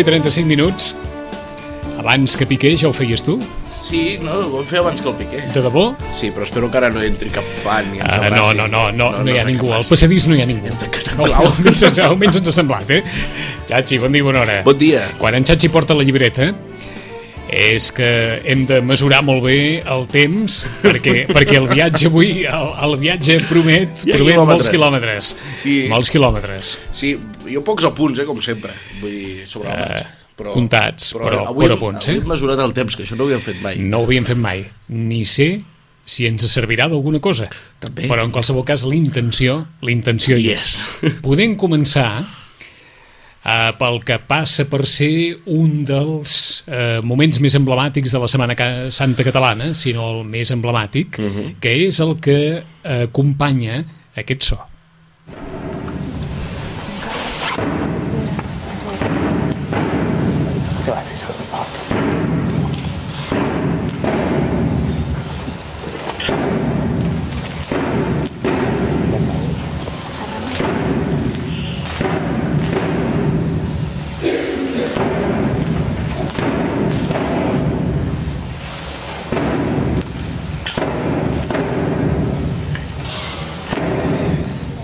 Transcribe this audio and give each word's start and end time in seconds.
I 0.00 0.04
35 0.04 0.48
minuts. 0.48 0.94
Abans 1.96 2.36
que 2.36 2.46
piqué, 2.46 2.76
ja 2.76 2.90
ho 2.90 2.94
feies 2.96 3.24
tu? 3.24 3.38
Sí, 3.86 4.18
no, 4.18 4.40
ho 4.42 4.48
vam 4.50 4.64
fer 4.66 4.80
abans 4.80 4.98
que 4.98 5.06
el 5.06 5.14
Piqué. 5.14 5.40
De 5.54 5.60
debò? 5.62 5.84
Sí, 6.10 6.32
però 6.34 6.42
espero 6.42 6.66
que 6.72 6.78
ara 6.80 6.88
no 6.90 7.02
entri 7.06 7.30
cap 7.30 7.46
fan 7.62 7.92
ni 7.92 8.00
Uh, 8.02 8.30
no, 8.34 8.48
no, 8.52 8.66
no, 8.66 8.66
no, 8.66 9.10
no, 9.12 9.22
no 9.22 9.30
hi 9.30 9.38
ha 9.38 9.44
ningú. 9.46 9.70
Al 9.76 9.86
passadís 9.86 10.26
no 10.26 10.34
hi 10.34 10.42
ha 10.42 10.46
ningú. 10.48 10.72
almenys, 11.22 11.84
almenys 12.08 12.40
ens 12.40 12.50
ha 12.50 12.54
semblat, 12.56 12.90
eh? 12.90 13.02
Xachi, 13.68 14.00
bon 14.02 14.10
dia, 14.16 14.26
bona 14.26 14.42
hora. 14.42 14.56
Bon 14.66 14.74
dia. 14.78 15.04
Quan 15.20 15.38
en 15.38 15.46
Xachi 15.46 15.70
porta 15.70 15.94
la 15.94 16.02
llibreta, 16.02 16.50
és 17.56 17.88
que 17.96 18.08
hem 18.44 18.66
de 18.68 18.80
mesurar 18.84 19.22
molt 19.24 19.42
bé 19.46 19.58
el 19.80 20.04
temps 20.12 20.58
perquè, 20.84 21.14
perquè 21.36 21.56
el 21.60 21.68
viatge 21.70 22.10
avui, 22.10 22.44
el, 22.44 22.68
el 22.86 22.96
viatge 23.00 23.38
promet, 23.48 24.04
promet 24.10 24.42
molts 24.52 24.70
quilòmetres. 24.72 25.32
Sí. 25.62 25.76
Molts 25.90 26.12
quilòmetres. 26.12 26.76
Sí, 26.96 27.14
jo 27.48 27.62
pocs 27.66 27.88
apunts, 27.88 28.20
eh, 28.20 28.26
com 28.28 28.42
sempre. 28.44 28.74
Vull 29.00 29.14
dir, 29.16 29.46
sobre 29.50 29.72
el 29.72 29.80
maig. 29.80 30.02
Eh, 30.36 30.50
comptats, 30.52 31.14
però- 31.16 31.46
avui, 31.48 31.64
però 31.64 31.78
punts, 31.80 32.10
eh? 32.12 32.18
Avui 32.18 32.28
mesurat 32.34 32.60
el 32.60 32.74
temps, 32.76 32.96
que 32.96 33.06
això 33.06 33.16
no 33.16 33.24
ho 33.24 33.30
havíem 33.30 33.40
fet 33.44 33.62
mai. 33.64 33.80
No 33.80 34.02
ho 34.02 34.08
havíem 34.08 34.26
fet 34.28 34.36
mai. 34.40 34.66
Ni 34.92 35.24
sé 35.24 35.48
si 36.06 36.26
ens 36.28 36.44
servirà 36.52 36.86
d'alguna 36.92 37.18
cosa. 37.24 37.48
També. 37.82 38.04
Però 38.06 38.22
en 38.22 38.30
qualsevol 38.34 38.62
cas 38.68 38.84
l'intenció, 38.86 39.62
l'intenció 39.82 40.36
hi 40.38 40.52
és. 40.52 40.76
Podem 41.24 41.56
començar 41.58 42.10
uh, 43.46 43.72
pel 43.78 44.00
que 44.06 44.18
passa 44.26 44.66
per 44.68 44.82
ser 44.90 45.38
un 45.54 45.84
dels 45.88 46.36
uh, 46.66 47.00
moments 47.06 47.40
més 47.42 47.56
emblemàtics 47.58 48.14
de 48.14 48.22
la 48.22 48.30
Setmana 48.30 48.56
Santa 48.94 49.26
Catalana, 49.26 49.72
si 49.78 49.94
no 49.96 50.10
el 50.10 50.24
més 50.28 50.52
emblemàtic, 50.54 51.20
uh 51.20 51.24
-huh. 51.24 51.54
que 51.60 51.76
és 51.86 52.00
el 52.00 52.16
que 52.20 52.62
uh, 52.62 53.02
acompanya 53.06 53.84
aquest 54.16 54.42
so. 54.42 54.58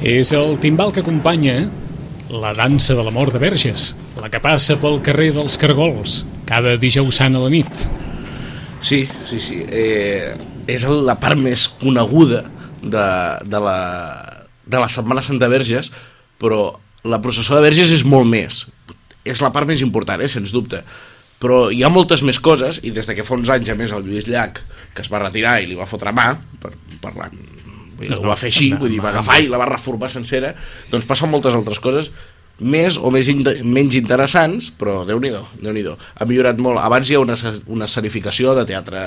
És 0.03 0.33
el 0.35 0.57
timbal 0.59 0.91
que 0.91 0.99
acompanya 1.05 1.69
la 2.27 2.51
dansa 2.59 2.97
de 2.99 3.05
la 3.07 3.13
mort 3.15 3.31
de 3.31 3.39
Verges, 3.39 3.93
la 4.19 4.27
que 4.33 4.41
passa 4.43 4.75
pel 4.83 4.99
carrer 5.07 5.29
dels 5.37 5.55
Cargols, 5.63 6.25
cada 6.49 6.73
dijous 6.75 7.21
sant 7.21 7.39
a 7.39 7.43
la 7.45 7.51
nit. 7.53 7.71
Sí, 8.83 9.05
sí, 9.29 9.39
sí. 9.39 9.61
Eh, 9.63 10.35
és 10.67 10.89
la 10.91 11.15
part 11.23 11.39
més 11.39 11.69
coneguda 11.79 12.43
de, 12.83 13.07
de, 13.47 13.63
la, 13.63 13.79
de 14.67 14.83
la 14.83 14.91
Setmana 14.91 15.23
Santa 15.23 15.47
Verges, 15.47 15.93
però 16.43 16.73
la 17.07 17.23
processó 17.23 17.55
de 17.55 17.63
Verges 17.69 17.95
és 17.95 18.03
molt 18.03 18.27
més. 18.27 18.65
És 19.23 19.39
la 19.39 19.55
part 19.55 19.71
més 19.71 19.87
important, 19.87 20.19
eh, 20.19 20.27
sens 20.27 20.51
dubte. 20.51 20.83
Però 21.39 21.69
hi 21.71 21.87
ha 21.87 21.95
moltes 21.95 22.27
més 22.27 22.43
coses, 22.43 22.83
i 22.83 22.91
des 22.91 23.07
de 23.07 23.15
que 23.15 23.23
fa 23.23 23.39
uns 23.39 23.55
anys, 23.55 23.71
a 23.71 23.79
més, 23.79 23.95
el 23.95 24.03
Lluís 24.03 24.27
Llach, 24.27 24.65
que 24.97 25.07
es 25.07 25.15
va 25.15 25.23
retirar 25.23 25.61
i 25.63 25.71
li 25.71 25.79
va 25.79 25.87
fotre 25.87 26.11
mà, 26.11 26.33
per, 26.59 26.75
parlant, 27.07 27.39
vull 28.03 28.09
dir, 28.11 28.13
No, 28.19 28.21
ho 28.27 28.31
va 28.35 28.37
fer 28.41 28.51
així, 28.53 28.73
no, 28.75 28.83
vull 28.83 28.91
dir, 28.93 29.01
va 29.01 29.11
no. 29.13 29.21
agafar 29.21 29.41
i 29.43 29.49
la 29.53 29.61
va 29.63 29.71
reformar 29.71 30.11
sencera, 30.13 30.53
doncs 30.91 31.07
passen 31.09 31.31
moltes 31.33 31.55
altres 31.59 31.81
coses 31.83 32.11
més 32.63 32.99
o 33.01 33.11
més 33.11 33.31
in 33.33 33.41
menys 33.65 33.97
interessants, 33.99 34.69
però 34.79 35.01
Déu-n'hi-do, 35.09 35.41
déu 35.63 35.73
nhi 35.75 35.83
déu 35.83 35.97
Ha 35.97 36.27
millorat 36.29 36.61
molt. 36.63 36.79
Abans 36.83 37.09
hi 37.11 37.17
ha 37.17 37.23
una, 37.23 37.35
una 37.73 37.89
escenificació 37.89 38.53
de 38.55 38.67
teatre 38.69 39.01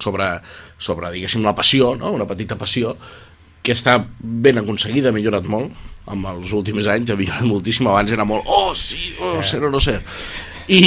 sobre, 0.00 0.28
sobre 0.78 1.10
diguéssim, 1.12 1.42
la 1.44 1.54
passió, 1.56 1.94
no? 1.98 2.12
una 2.14 2.26
petita 2.30 2.56
passió, 2.56 2.94
que 3.64 3.72
està 3.74 3.98
ben 4.20 4.60
aconseguida, 4.60 5.10
ha 5.10 5.16
millorat 5.16 5.44
molt 5.48 5.72
amb 6.12 6.26
els 6.34 6.52
últims 6.52 6.86
anys, 6.92 7.10
ha 7.12 7.16
millorat 7.16 7.46
moltíssim 7.48 7.88
abans 7.88 8.12
era 8.12 8.26
molt, 8.28 8.44
oh 8.46 8.74
sí, 8.76 9.14
oh, 9.20 9.38
Eh. 9.38 9.44
sé 9.44 9.60
no, 9.60 9.70
no 9.72 9.80
sé 9.80 9.98
i, 10.68 10.80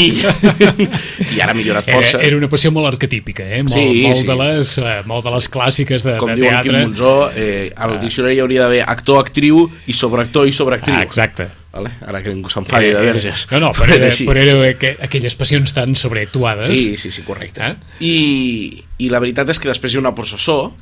i 1.35 1.41
ara 1.43 1.51
ha 1.53 1.57
millorat 1.57 1.87
Era, 1.87 1.97
força 1.99 2.21
era 2.23 2.37
una 2.39 2.49
passió 2.49 2.71
molt 2.73 2.89
arquetípica, 2.89 3.45
eh? 3.45 3.61
molt, 3.63 3.75
Sí, 3.75 4.01
molt, 4.05 4.21
sí. 4.21 4.25
de 4.29 4.35
les, 4.41 4.71
eh, 4.81 4.95
molt 5.09 5.27
de 5.27 5.33
les 5.35 5.49
clàssiques 5.53 6.05
de, 6.07 6.15
com 6.21 6.31
de 6.31 6.37
diu 6.39 6.47
teatre. 6.49 6.71
Quim 6.71 6.89
Monzó 6.89 7.13
eh, 7.35 7.69
al 7.75 7.97
diccionari 8.01 8.37
hi 8.39 8.41
hauria 8.45 8.65
d'haver 8.65 8.81
actor, 8.87 9.21
actriu 9.25 9.63
i 9.87 9.93
sobreactor 9.93 10.47
i 10.49 10.55
sobreactriu 10.55 10.97
Ah, 10.97 11.03
exacte. 11.05 11.49
vale? 11.73 11.91
ara 12.09 12.23
que 12.25 12.33
ningú 12.33 12.49
s'enfadi 12.49 12.89
de 12.95 13.03
verges 13.05 13.45
No, 13.51 13.59
no, 13.67 13.71
però 13.77 13.93
era, 13.99 14.09
però 14.09 14.41
era 14.41 14.57
aqu 14.71 14.95
aquelles 15.05 15.35
passions 15.37 15.73
tan 15.77 15.93
sobreactuades. 15.95 16.67
Sí, 16.73 16.97
sí, 16.97 17.11
sí, 17.11 17.21
correcte. 17.27 17.61
Eh? 17.61 17.75
I, 18.01 18.83
I 19.05 19.09
la 19.13 19.19
veritat 19.21 19.49
és 19.53 19.59
que 19.61 19.69
després 19.69 19.93
hi 19.93 19.99
ha 20.01 20.05
una 20.05 20.15
processó 20.17 20.73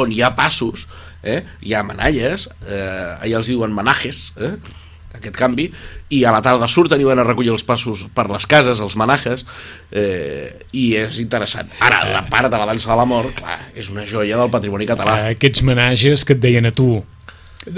on 0.00 0.10
hi 0.10 0.22
ha 0.24 0.32
passos, 0.34 0.86
eh? 1.22 1.42
hi 1.62 1.74
ha 1.76 1.82
manalles, 1.86 2.48
eh, 2.66 3.18
allà 3.20 3.36
els 3.42 3.50
diuen 3.52 3.70
manajes, 3.76 4.32
eh? 4.40 4.54
Aquest 5.14 5.36
canvi, 5.36 5.68
i 6.10 6.24
a 6.24 6.32
la 6.34 6.40
tarda 6.44 6.68
surten 6.68 7.00
i 7.00 7.04
van 7.08 7.18
a 7.22 7.24
recollir 7.26 7.52
els 7.52 7.64
passos 7.64 8.06
per 8.14 8.28
les 8.30 8.46
cases, 8.46 8.80
els 8.80 8.96
manajes, 8.96 9.44
eh, 9.90 10.52
i 10.72 10.94
és 11.00 11.18
interessant. 11.22 11.70
Ara, 11.80 12.02
la 12.12 12.24
part 12.30 12.50
de 12.50 12.58
la 12.58 12.66
dansa 12.66 12.90
de 12.92 12.96
la 12.96 13.06
mort, 13.08 13.34
clar, 13.38 13.58
és 13.74 13.90
una 13.92 14.06
joia 14.08 14.36
del 14.40 14.50
patrimoni 14.50 14.86
català. 14.88 15.18
Eh, 15.28 15.34
aquests 15.36 15.62
menages 15.68 16.24
que 16.24 16.36
et 16.36 16.40
deien 16.42 16.66
a 16.66 16.72
tu 16.72 16.94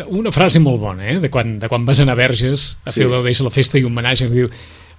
una 0.08 0.32
frase 0.32 0.60
molt 0.64 0.80
bona, 0.80 1.04
eh? 1.12 1.18
de, 1.20 1.28
quan, 1.28 1.58
de 1.60 1.68
quan 1.68 1.84
vas 1.84 2.00
anar 2.00 2.14
a 2.16 2.16
Verges 2.16 2.78
a 2.86 2.92
Sí. 2.92 3.02
fer 3.04 3.42
la 3.44 3.50
festa 3.52 3.78
i 3.78 3.84
un 3.84 3.92
menatge 3.92 4.28
que 4.30 4.34
diu 4.34 4.48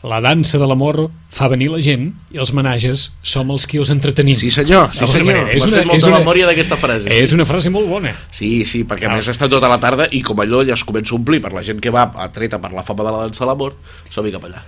la 0.05 0.19
dansa 0.21 0.59
de 0.61 0.67
l'amor 0.69 1.09
fa 1.33 1.47
venir 1.49 1.71
la 1.73 1.79
gent 1.81 2.11
i 2.31 2.37
els 2.37 2.51
menages 2.53 3.07
som 3.25 3.49
els 3.51 3.65
qui 3.67 3.79
els 3.81 3.89
entretenim. 3.89 4.35
Sí 4.37 4.51
senyor, 4.53 4.91
sí 4.93 5.07
senyor, 5.09 5.25
manera. 5.33 5.51
És 5.51 5.63
m'has 5.63 5.71
una- 5.71 5.77
fet 5.81 5.87
molta 5.87 5.97
és 5.97 6.05
una- 6.11 6.19
memòria 6.19 6.45
d'aquesta 6.45 6.77
frase. 6.77 7.09
És 7.23 7.33
una 7.33 7.45
frase 7.45 7.69
molt 7.73 7.87
bona. 7.89 8.13
Sí, 8.31 8.63
sí, 8.65 8.83
perquè 8.85 9.09
a 9.09 9.15
més 9.15 9.27
està 9.27 9.49
tota 9.49 9.67
la 9.67 9.79
tarda 9.79 10.07
i 10.11 10.21
com 10.21 10.37
allò 10.39 10.61
ja 10.67 10.75
es 10.77 10.83
comença 10.85 11.15
a 11.15 11.17
omplir 11.17 11.41
per 11.41 11.51
la 11.53 11.63
gent 11.63 11.79
que 11.81 11.89
va 11.89 12.11
atreta 12.23 12.61
per 12.61 12.71
la 12.71 12.83
fama 12.83 13.03
de 13.03 13.11
la 13.11 13.23
dansa 13.25 13.43
de 13.45 13.49
la 13.49 13.55
mort, 13.55 13.75
som-hi 14.11 14.31
cap 14.31 14.43
allà. 14.45 14.61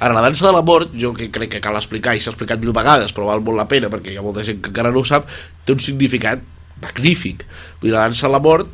Ara, 0.00 0.14
la 0.14 0.20
dansa 0.22 0.46
de 0.46 0.52
la 0.52 0.62
mort, 0.62 0.90
jo 0.94 1.12
que 1.14 1.30
crec 1.30 1.50
que 1.50 1.60
cal 1.60 1.74
explicar, 1.74 2.14
i 2.14 2.20
s'ha 2.20 2.30
explicat 2.30 2.60
mil 2.60 2.70
vegades, 2.72 3.12
però 3.12 3.26
val 3.26 3.40
molt 3.40 3.56
la 3.56 3.66
pena, 3.66 3.88
perquè 3.90 4.12
hi 4.12 4.16
ha 4.16 4.22
molta 4.22 4.44
gent 4.44 4.60
que 4.62 4.68
encara 4.70 4.92
no 4.92 5.00
ho 5.00 5.04
sap, 5.04 5.26
té 5.64 5.72
un 5.72 5.80
significat 5.80 6.38
magnífic. 6.80 7.44
Vull 7.80 7.88
dir, 7.90 7.92
la 7.96 8.04
dansa 8.06 8.28
de 8.28 8.32
la 8.32 8.38
mort, 8.38 8.68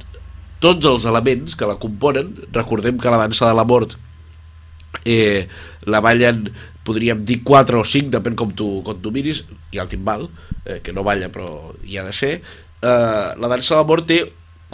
tots 0.61 0.85
els 0.85 1.05
elements 1.07 1.55
que 1.57 1.65
la 1.67 1.77
componen, 1.77 2.35
recordem 2.53 2.99
que 2.99 3.09
la 3.11 3.17
dansa 3.17 3.47
de 3.49 3.55
la 3.55 3.65
mort 3.65 3.97
eh, 5.05 5.49
la 5.91 6.00
ballen 6.05 6.46
podríem 6.85 7.25
dir 7.25 7.41
4 7.43 7.81
o 7.81 7.85
5, 7.85 8.12
depèn 8.12 8.37
com 8.37 8.52
tu, 8.52 8.69
com 8.85 8.99
tu 9.00 9.12
miris, 9.14 9.43
i 9.73 9.81
el 9.81 9.91
timbal, 9.91 10.29
eh, 10.64 10.81
que 10.85 10.93
no 10.93 11.05
balla 11.06 11.31
però 11.32 11.73
hi 11.82 11.99
ha 11.99 12.05
de 12.06 12.12
ser, 12.12 12.35
eh, 12.85 13.29
la 13.41 13.50
dansa 13.50 13.75
de 13.75 13.81
la 13.81 13.88
mort 13.88 14.06
té 14.08 14.20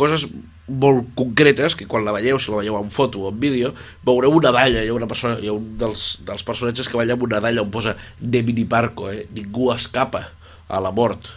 coses 0.00 0.26
molt 0.70 1.10
concretes 1.18 1.74
que 1.74 1.86
quan 1.90 2.04
la 2.06 2.14
veieu, 2.14 2.38
si 2.38 2.50
la 2.52 2.60
veieu 2.60 2.78
en 2.78 2.90
foto 2.94 3.24
o 3.24 3.30
en 3.30 3.38
vídeo, 3.42 3.72
veureu 4.06 4.34
una 4.38 4.52
dalla, 4.54 4.84
hi 4.84 4.90
ha, 4.90 4.94
una 4.94 5.08
persona, 5.10 5.38
hi 5.42 5.50
ha 5.50 5.54
un 5.56 5.76
dels, 5.78 6.22
dels 6.26 6.46
personatges 6.46 6.88
que 6.88 6.98
balla 6.98 7.16
amb 7.18 7.26
una 7.26 7.42
dalla 7.42 7.64
on 7.64 7.70
posa 7.74 7.96
Nemini 8.20 8.64
Parco, 8.70 9.10
eh? 9.10 9.26
ningú 9.34 9.72
escapa 9.74 10.28
a 10.68 10.80
la 10.82 10.92
mort. 10.94 11.30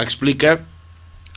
Explica 0.00 0.60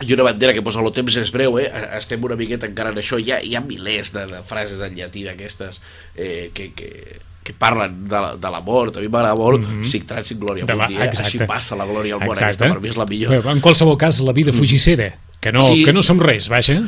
i 0.02 0.14
una 0.14 0.24
bandera 0.24 0.54
que 0.54 0.62
posa 0.66 0.82
el 0.82 0.92
temps 0.92 1.16
és 1.22 1.32
breu, 1.32 1.60
eh? 1.60 1.70
estem 1.98 2.24
una 2.24 2.36
miqueta 2.36 2.66
encara 2.66 2.90
en 2.90 2.98
això, 2.98 3.20
hi 3.22 3.32
ha, 3.32 3.42
hi 3.44 3.56
ha 3.56 3.62
milers 3.62 4.12
de, 4.14 4.26
de 4.28 4.42
frases 4.44 4.82
en 4.82 4.96
llatí 4.96 5.24
d'aquestes 5.24 5.80
eh, 6.18 6.50
que, 6.54 6.72
que, 6.74 7.20
que 7.44 7.54
parlen 7.54 8.08
de, 8.08 8.16
la- 8.16 8.36
de 8.36 8.50
la 8.52 8.60
mort, 8.62 8.98
a 8.98 9.00
mi 9.02 9.08
m'agrada 9.08 9.36
molt 9.36 9.62
mm 9.62 9.82
-hmm. 9.84 9.86
Sic 9.86 10.06
Transit 10.08 10.40
Glòria 10.40 10.64
Mhm. 10.64 10.68
De 10.68 10.76
la- 10.76 10.88
Mundi, 10.88 10.96
eh? 11.02 11.08
així 11.10 11.22
exacte. 11.38 11.46
passa 11.46 11.76
la 11.76 11.86
glòria 11.86 12.14
al 12.16 12.20
món, 12.22 12.32
Exacte. 12.34 12.46
aquesta 12.66 12.70
per 12.74 12.82
mi 12.82 12.90
és 12.90 12.98
la 12.98 13.06
millor. 13.06 13.44
Bé, 13.44 13.52
En 13.52 13.60
qualsevol 13.62 13.98
cas, 13.98 14.20
la 14.22 14.34
vida 14.34 14.52
fugissera, 14.52 15.14
que 15.40 15.52
no, 15.52 15.62
Sí. 15.62 15.84
que 15.86 15.94
no 15.94 16.02
som 16.02 16.20
res, 16.20 16.50
vaja. 16.50 16.82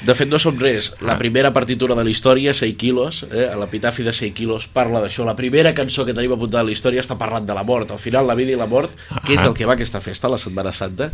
De 0.00 0.14
fet, 0.14 0.28
no 0.28 0.38
som 0.38 0.56
res. 0.60 0.94
La 1.00 1.14
Ah. 1.14 1.18
primera 1.18 1.52
partitura 1.52 1.92
de 1.96 2.04
la 2.04 2.10
història, 2.10 2.54
6 2.54 2.76
quilos, 2.76 3.24
eh, 3.32 3.50
l'epitafi 3.58 4.04
de 4.04 4.12
6 4.12 4.32
quilos, 4.32 4.68
parla 4.68 5.00
d'això. 5.00 5.24
La 5.24 5.34
primera 5.34 5.74
cançó 5.74 6.04
que 6.04 6.14
tenim 6.14 6.30
apuntada 6.32 6.60
a 6.60 6.64
la 6.64 6.70
història 6.70 7.00
està 7.00 7.18
parlant 7.18 7.44
de 7.46 7.52
la 7.54 7.64
mort. 7.64 7.90
Al 7.90 7.98
final, 7.98 8.24
la 8.26 8.34
vida 8.36 8.52
i 8.52 8.56
la 8.56 8.66
mort, 8.66 8.92
que 9.26 9.34
és 9.34 9.42
del 9.42 9.54
que 9.54 9.64
va 9.66 9.72
aquesta 9.72 10.00
festa, 10.00 10.28
la 10.28 10.38
Setmana 10.38 10.72
Santa, 10.72 11.10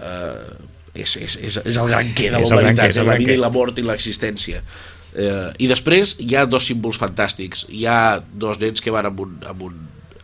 eh, 0.00 0.68
és, 0.94 1.16
és, 1.16 1.36
és, 1.36 1.58
és 1.64 1.78
el 1.78 1.90
gran 1.90 2.12
què 2.16 2.30
de 2.32 2.40
la 2.40 2.46
humanitat, 2.46 3.00
la 3.06 3.18
vida 3.18 3.36
i 3.36 3.40
la 3.40 3.52
mort 3.54 3.78
i 3.78 3.84
l'existència. 3.86 4.62
Eh, 5.14 5.48
I 5.64 5.70
després 5.70 6.16
hi 6.22 6.34
ha 6.36 6.46
dos 6.46 6.66
símbols 6.68 6.98
fantàstics. 7.00 7.66
Hi 7.72 7.86
ha 7.88 8.18
dos 8.20 8.60
nens 8.62 8.84
que 8.84 8.94
van 8.94 9.08
amb 9.10 9.24
un, 9.24 9.38
amb 9.48 9.64
un, 9.70 9.80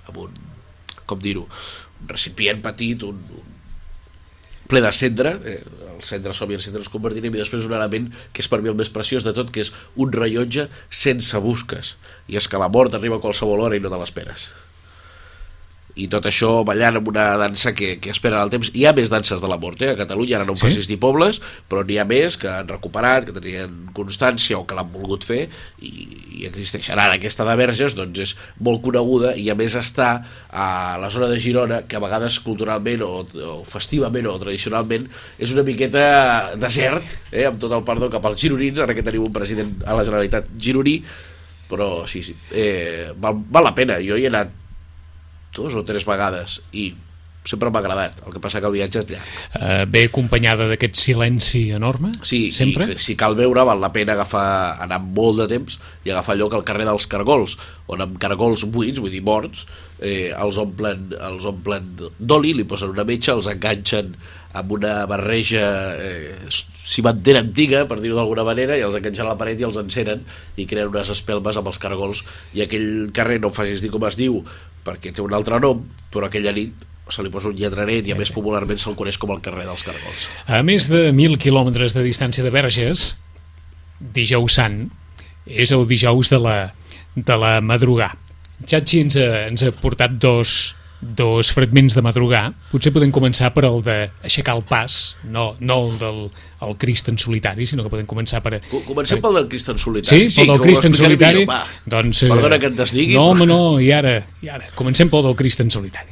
amb 0.09 0.21
un 0.27 0.37
com 1.07 1.21
dir-ho, 1.21 1.47
un 2.01 2.11
recipient 2.11 2.63
petit, 2.65 3.03
un, 3.05 3.19
un 3.39 3.53
ple 4.71 4.81
de 4.81 4.93
cendra, 4.97 5.35
eh, 5.45 5.61
el 5.95 6.03
cendra 6.07 6.35
som 6.37 6.51
i 6.51 6.57
el 6.57 6.65
cendra 6.65 6.83
es 6.83 6.91
convertirem, 6.93 7.35
i 7.37 7.43
després 7.43 7.69
un 7.69 7.77
element 7.77 8.11
que 8.33 8.43
és 8.45 8.51
per 8.51 8.63
mi 8.65 8.73
el 8.73 8.79
més 8.79 8.93
preciós 8.93 9.27
de 9.27 9.35
tot, 9.37 9.53
que 9.53 9.65
és 9.65 9.73
un 10.01 10.13
rellotge 10.13 10.69
sense 10.91 11.41
busques. 11.45 11.95
I 12.33 12.41
és 12.41 12.49
que 12.49 12.61
la 12.61 12.73
mort 12.73 12.97
arriba 12.97 13.21
a 13.21 13.25
qualsevol 13.25 13.67
hora 13.67 13.77
i 13.77 13.85
no 13.85 13.93
te 13.93 14.01
l'esperes 14.01 14.49
i 15.95 16.09
tot 16.11 16.27
això 16.27 16.65
ballant 16.67 16.99
amb 16.99 17.09
una 17.09 17.27
dansa 17.39 17.71
que, 17.77 17.95
que 18.03 18.11
espera 18.11 18.41
el 18.43 18.51
temps. 18.51 18.71
Hi 18.75 18.87
ha 18.89 18.93
més 18.97 19.11
danses 19.13 19.43
de 19.43 19.51
la 19.51 19.59
mort, 19.63 19.83
eh? 19.83 19.93
a 19.93 19.99
Catalunya 19.99 20.41
ara 20.41 20.47
no 20.49 20.57
en 20.57 20.59
Sí? 20.59 20.67
facis 20.67 20.89
ni 20.91 20.97
pobles, 20.99 21.41
però 21.71 21.85
n'hi 21.87 21.99
ha 22.03 22.07
més 22.09 22.37
que 22.41 22.49
han 22.51 22.69
recuperat, 22.71 23.29
que 23.29 23.35
tenien 23.37 23.73
constància 23.95 24.59
o 24.59 24.65
que 24.67 24.75
l'han 24.75 24.91
volgut 24.91 25.27
fer 25.27 25.45
i, 25.79 25.93
i 26.41 26.49
existeixen. 26.49 26.99
Ara 26.99 27.15
aquesta 27.19 27.47
de 27.47 27.55
Verges 27.61 27.95
doncs, 27.95 28.23
és 28.25 28.35
molt 28.59 28.83
coneguda 28.83 29.35
i 29.39 29.47
a 29.51 29.57
més 29.59 29.77
està 29.79 30.09
a 30.51 30.67
la 30.99 31.13
zona 31.15 31.29
de 31.31 31.39
Girona, 31.43 31.83
que 31.87 31.99
a 31.99 32.03
vegades 32.03 32.41
culturalment 32.43 33.05
o, 33.07 33.13
o 33.23 33.55
festivament 33.69 34.27
o 34.31 34.35
tradicionalment 34.43 35.07
és 35.39 35.55
una 35.55 35.63
miqueta 35.67 36.57
desert, 36.59 37.07
eh? 37.31 37.47
amb 37.47 37.63
tot 37.63 37.73
el 37.73 37.87
perdó 37.87 38.11
cap 38.11 38.27
als 38.27 38.43
gironins, 38.43 38.83
ara 38.83 38.97
que 38.99 39.07
tenim 39.07 39.29
un 39.29 39.33
president 39.35 39.77
a 39.87 39.95
la 39.95 40.03
Generalitat 40.07 40.51
gironí, 40.59 40.99
però 41.71 42.05
sí, 42.11 42.23
sí, 42.23 42.35
eh, 42.53 43.13
val, 43.17 43.39
val 43.51 43.65
la 43.71 43.75
pena. 43.75 43.97
Jo 44.03 44.19
hi 44.19 44.27
he 44.27 44.31
anat 44.33 44.64
dos 45.57 45.75
o 45.79 45.85
tres 45.87 46.07
vegades 46.09 46.61
i 46.73 46.93
sempre 47.45 47.69
m'ha 47.69 47.81
agradat, 47.83 48.23
el 48.25 48.33
que 48.33 48.41
passa 48.41 48.61
que 48.61 48.69
el 48.71 48.73
viatge 48.73 49.03
és 49.03 49.11
llarg. 49.13 49.33
Eh, 49.61 49.85
ve 49.93 50.07
acompanyada 50.09 50.67
d'aquest 50.71 50.97
silenci 50.97 51.67
enorme? 51.77 52.15
Sí, 52.25 52.49
Sempre? 52.57 52.89
i 52.89 53.01
si 53.01 53.19
cal 53.21 53.37
veure 53.37 53.67
val 53.69 53.83
la 53.85 53.93
pena 53.93 54.17
agafar, 54.17 54.81
anar 54.85 55.03
molt 55.05 55.43
de 55.43 55.49
temps 55.53 55.77
i 56.05 56.13
agafar 56.15 56.39
lloc 56.41 56.57
al 56.57 56.65
carrer 56.65 56.89
dels 56.89 57.07
Cargols, 57.11 57.59
on 57.87 58.01
amb 58.01 58.17
cargols 58.21 58.65
buits, 58.73 59.03
vull 59.03 59.13
dir 59.13 59.21
morts, 59.25 59.67
eh, 60.01 60.33
els 60.33 60.57
omplen, 60.61 61.11
els 61.21 61.45
omplen 61.51 61.93
d'oli, 62.19 62.55
li 62.57 62.65
posen 62.65 62.97
una 62.97 63.05
metxa, 63.05 63.37
els 63.37 63.51
enganxen 63.53 64.17
amb 64.55 64.71
una 64.73 65.03
barreja 65.11 65.65
eh, 65.99 66.35
cimentera 66.85 67.41
antiga, 67.43 67.85
per 67.91 67.99
dir-ho 68.01 68.17
d'alguna 68.17 68.45
manera, 68.47 68.77
i 68.79 68.85
els 68.87 68.97
enganxen 68.97 69.27
a 69.27 69.33
la 69.33 69.41
paret 69.41 69.61
i 69.61 69.67
els 69.67 69.77
encenen 69.81 70.23
i 70.57 70.65
creen 70.71 70.93
unes 70.93 71.11
espelmes 71.13 71.59
amb 71.59 71.69
els 71.69 71.81
cargols. 71.83 72.23
I 72.55 72.63
aquell 72.65 73.11
carrer, 73.13 73.41
no 73.43 73.51
em 73.51 73.57
facis 73.57 73.83
dir 73.85 73.91
com 73.93 74.07
es 74.09 74.17
diu, 74.17 74.41
perquè 74.85 75.13
té 75.15 75.23
un 75.25 75.35
altre 75.37 75.61
nom, 75.63 75.83
però 76.13 76.29
aquella 76.29 76.53
nit 76.55 76.85
se 77.13 77.23
li 77.23 77.31
posa 77.33 77.51
un 77.51 77.57
lletranet 77.59 78.07
i 78.09 78.15
a 78.15 78.17
més 78.17 78.33
popularment 78.33 78.81
se'l 78.81 78.97
coneix 78.97 79.19
com 79.21 79.33
el 79.35 79.43
carrer 79.45 79.67
dels 79.69 79.85
cargols. 79.85 80.29
A 80.49 80.63
més 80.65 80.89
de 80.93 81.11
1.000 81.11 81.37
quilòmetres 81.41 81.97
de 81.97 82.05
distància 82.07 82.45
de 82.45 82.53
Verges, 82.55 83.15
dijous 84.01 84.57
sant 84.57 84.87
és 85.45 85.73
el 85.77 85.85
dijous 85.89 86.31
de 86.33 86.41
la, 86.41 86.57
de 87.17 87.37
la 87.41 87.59
madrugà. 87.61 88.15
Xachi 88.65 89.03
ens 89.05 89.19
ha, 89.21 89.29
ens 89.51 89.67
ha 89.67 89.73
portat 89.77 90.17
dos, 90.21 90.75
dos 91.05 91.53
fragments 91.53 91.95
de 91.95 92.03
madrugar. 92.03 92.55
Potser 92.73 92.93
podem 92.95 93.11
començar 93.13 93.53
per 93.53 93.65
el 93.69 93.83
d'aixecar 93.85 94.57
el 94.57 94.63
pas, 94.65 95.17
no, 95.25 95.55
no 95.61 95.77
el 95.91 95.99
del 96.01 96.21
el 96.65 96.77
Crist 96.81 97.11
en 97.13 97.19
solitari, 97.21 97.67
sinó 97.69 97.83
que 97.85 97.91
podem 97.93 98.07
començar 98.09 98.41
per... 98.43 98.61
Co- 98.71 98.81
Comencem 98.87 99.21
pel 99.21 99.35
del 99.37 99.49
Crist 99.53 99.69
en 99.69 99.77
Sí, 99.79 99.85
solitari. 99.85 100.31
pel 100.37 100.47
del 100.47 100.61
Crist 100.63 100.85
en 100.89 100.95
solitari. 100.95 101.41
millor, 101.45 101.55
va. 101.55 101.67
doncs, 101.85 102.23
eh, 102.25 102.29
Perdona 102.33 102.59
que 102.59 102.67
et 102.73 102.77
desdigui. 102.79 103.15
No, 103.15 103.27
però- 103.35 103.43
home, 103.43 103.47
no, 103.47 103.81
i 103.81 103.93
ara, 103.93 104.15
i 104.41 104.49
ara. 104.49 104.65
Comencem 104.75 105.11
pel 105.13 105.23
del 105.29 105.37
Crist 105.37 105.61
en 105.61 105.71
solitari. 105.71 106.11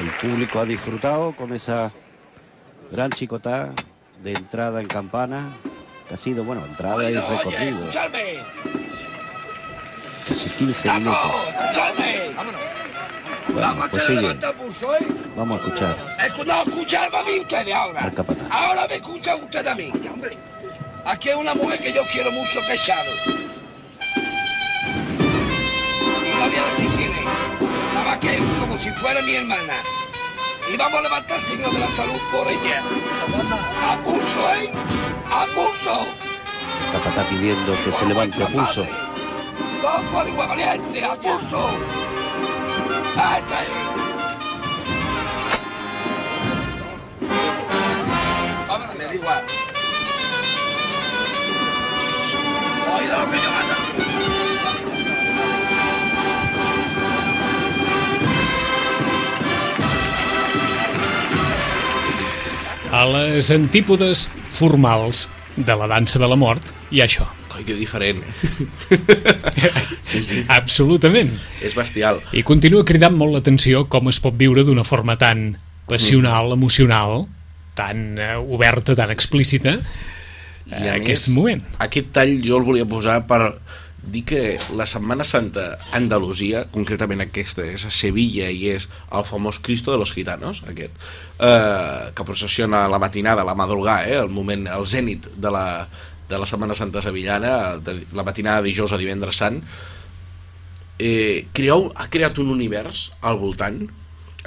El 0.00 0.08
público 0.20 0.60
ha 0.60 0.64
disfrutado 0.64 1.34
con 1.36 1.52
esa 1.52 1.92
gran 2.90 3.10
chicotá 3.10 3.72
de 4.22 4.32
entrada 4.32 4.80
en 4.80 4.86
campana, 4.86 5.50
que 6.08 6.14
ha 6.14 6.16
sido, 6.16 6.44
bueno, 6.44 6.64
entrada 6.66 7.10
y 7.10 7.14
recorrido, 7.14 7.78
escuchadme, 7.80 8.36
casi 10.28 10.50
15 10.50 10.88
vamos, 10.88 11.00
minutos. 11.02 11.32
Bueno, 13.48 13.68
Vamos 13.68 13.84
a 13.86 13.90
pues 13.90 14.02
sigue, 14.06 14.30
¿eh? 14.30 14.38
vamos 15.36 15.60
a 15.60 15.64
escuchar. 15.64 15.96
Escu- 16.18 16.46
No, 16.46 16.62
escuchadme 16.62 17.18
a 17.18 17.22
mí 17.22 17.40
ustedes 17.40 17.74
ahora. 17.74 18.12
Ahora 18.50 18.86
me 18.88 18.94
escuchan 18.96 19.42
ustedes 19.42 19.66
a 19.66 19.74
mí, 19.74 19.92
hombre. 20.12 20.38
Aquí 21.04 21.28
hay 21.30 21.34
una 21.34 21.54
mujer 21.54 21.80
que 21.80 21.92
yo 21.92 22.02
quiero 22.12 22.30
mucho, 22.30 22.60
que 22.66 22.74
es 22.74 22.80
Shadow. 22.80 23.14
No 26.30 26.38
la 26.38 26.46
voy 26.46 26.56
a 26.56 26.64
decir 26.64 26.90
quién 26.96 27.12
es. 27.12 27.18
Es 28.22 28.60
como 28.60 28.78
si 28.78 28.90
fuera 28.92 29.20
mi 29.22 29.34
hermana. 29.34 29.74
Y 30.72 30.76
vamos 30.76 30.98
a 31.00 31.02
levantar 31.02 31.38
el 31.38 31.44
signo 31.44 31.70
de 31.70 31.78
la 31.80 31.86
salud 31.88 32.20
por 32.30 32.46
ella. 32.48 32.80
A 33.90 33.96
pulso, 33.98 34.54
¿eh? 34.54 34.70
A 35.30 35.44
pulso. 35.46 36.06
Capatá 36.92 37.22
pidiendo 37.28 37.72
que 37.84 37.92
se 37.92 38.06
levante 38.06 38.42
a 38.42 38.46
pulso. 38.46 38.86
Dos 39.82 40.28
igual 40.28 40.48
valiente, 40.48 41.04
a 41.04 41.16
pulso. 41.16 41.70
Vámonos, 48.68 48.96
me 48.96 49.14
igual. 49.16 49.42
A 62.92 63.04
les 63.06 63.50
antípodes 63.50 64.30
formals 64.48 65.28
de 65.56 65.74
la 65.74 65.88
dansa 65.88 66.20
de 66.20 66.28
la 66.28 66.36
mort 66.36 66.70
hi 66.92 67.00
ha 67.02 67.10
això. 67.10 67.41
Que 67.66 67.76
diferent. 67.78 68.22
Absolutament. 70.48 71.30
és 71.62 71.76
bestial. 71.78 72.22
I 72.34 72.42
continua 72.46 72.84
cridant 72.88 73.14
molt 73.16 73.36
l'atenció 73.36 73.86
com 73.92 74.10
es 74.12 74.18
pot 74.22 74.34
viure 74.38 74.64
d'una 74.66 74.84
forma 74.84 75.16
tan 75.20 75.52
passional, 75.88 76.52
emocional, 76.54 77.26
tan 77.78 78.18
eh, 78.18 78.34
oberta, 78.36 78.96
tan 78.98 79.12
explícita, 79.14 79.78
I 80.66 80.74
eh, 80.74 80.90
a 80.90 80.96
aquest 80.98 81.30
més, 81.30 81.36
moment. 81.36 81.62
Aquest 81.84 82.12
tall 82.14 82.38
jo 82.44 82.58
el 82.60 82.66
volia 82.66 82.88
posar 82.88 83.22
per 83.28 83.42
dir 84.02 84.24
que 84.26 84.58
la 84.74 84.86
Setmana 84.86 85.24
Santa 85.24 85.78
Andalusia, 85.94 86.64
concretament 86.74 87.22
aquesta 87.22 87.64
és 87.70 87.84
a 87.86 87.92
Sevilla 87.94 88.48
i 88.50 88.72
és 88.74 88.88
el 89.14 89.26
famós 89.28 89.60
Cristo 89.62 89.92
de 89.94 90.00
los 90.00 90.12
Gitanos, 90.12 90.64
aquest, 90.66 90.96
eh, 91.38 92.10
que 92.14 92.26
processiona 92.26 92.84
a 92.84 92.90
la 92.90 92.98
matinada, 92.98 93.46
la 93.46 93.54
madrugà, 93.54 94.02
eh, 94.08 94.18
el 94.18 94.28
moment, 94.28 94.66
el 94.66 94.86
zènit 94.86 95.30
de 95.36 95.54
la, 95.54 95.88
de 96.32 96.38
la 96.40 96.48
Setmana 96.48 96.74
Santa 96.74 97.02
Sevillana, 97.04 97.76
de, 97.84 97.98
la 98.16 98.24
matinada 98.24 98.62
de 98.64 98.70
dijous 98.72 98.92
a 98.96 98.98
divendres 99.00 99.36
sant, 99.44 99.60
eh, 100.98 101.46
creeu, 101.52 101.90
ha 101.96 102.08
creat 102.10 102.38
un 102.42 102.48
univers 102.54 103.10
al 103.20 103.38
voltant 103.40 103.82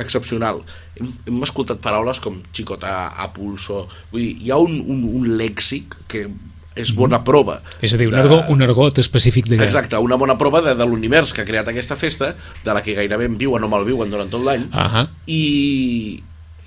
excepcional. 0.02 0.62
Hem, 1.00 1.14
hem 1.28 1.44
escoltat 1.48 1.80
paraules 1.84 2.20
com 2.24 2.42
xicota, 2.56 3.08
a 3.16 3.30
pulso... 3.36 3.86
Vull 4.12 4.22
dir, 4.26 4.34
hi 4.48 4.52
ha 4.52 4.58
un, 4.60 4.78
un, 4.82 5.06
un 5.22 5.30
lèxic 5.40 5.96
que 6.12 6.26
és 6.76 6.90
bona 6.96 7.22
prova. 7.24 7.62
És 7.80 7.94
a 7.96 8.00
dir, 8.00 8.10
un, 8.10 8.16
de- 8.18 8.20
argot, 8.26 8.50
un 8.52 8.64
argot 8.66 8.98
específic 9.00 9.48
de... 9.48 9.60
Exacte, 9.64 9.96
una 10.04 10.18
bona 10.20 10.36
prova 10.40 10.60
de, 10.66 10.74
de 10.76 10.88
l'univers 10.90 11.32
que 11.32 11.46
ha 11.46 11.48
creat 11.48 11.70
aquesta 11.72 11.96
festa, 11.96 12.34
de 12.66 12.74
la 12.76 12.82
que 12.84 12.96
gairebé 12.98 13.30
en 13.32 13.38
viuen 13.40 13.64
o 13.64 13.70
malviuen 13.72 14.12
durant 14.12 14.32
tot 14.34 14.44
l'any, 14.44 14.68
Ahà. 14.76 15.06
i 15.32 15.42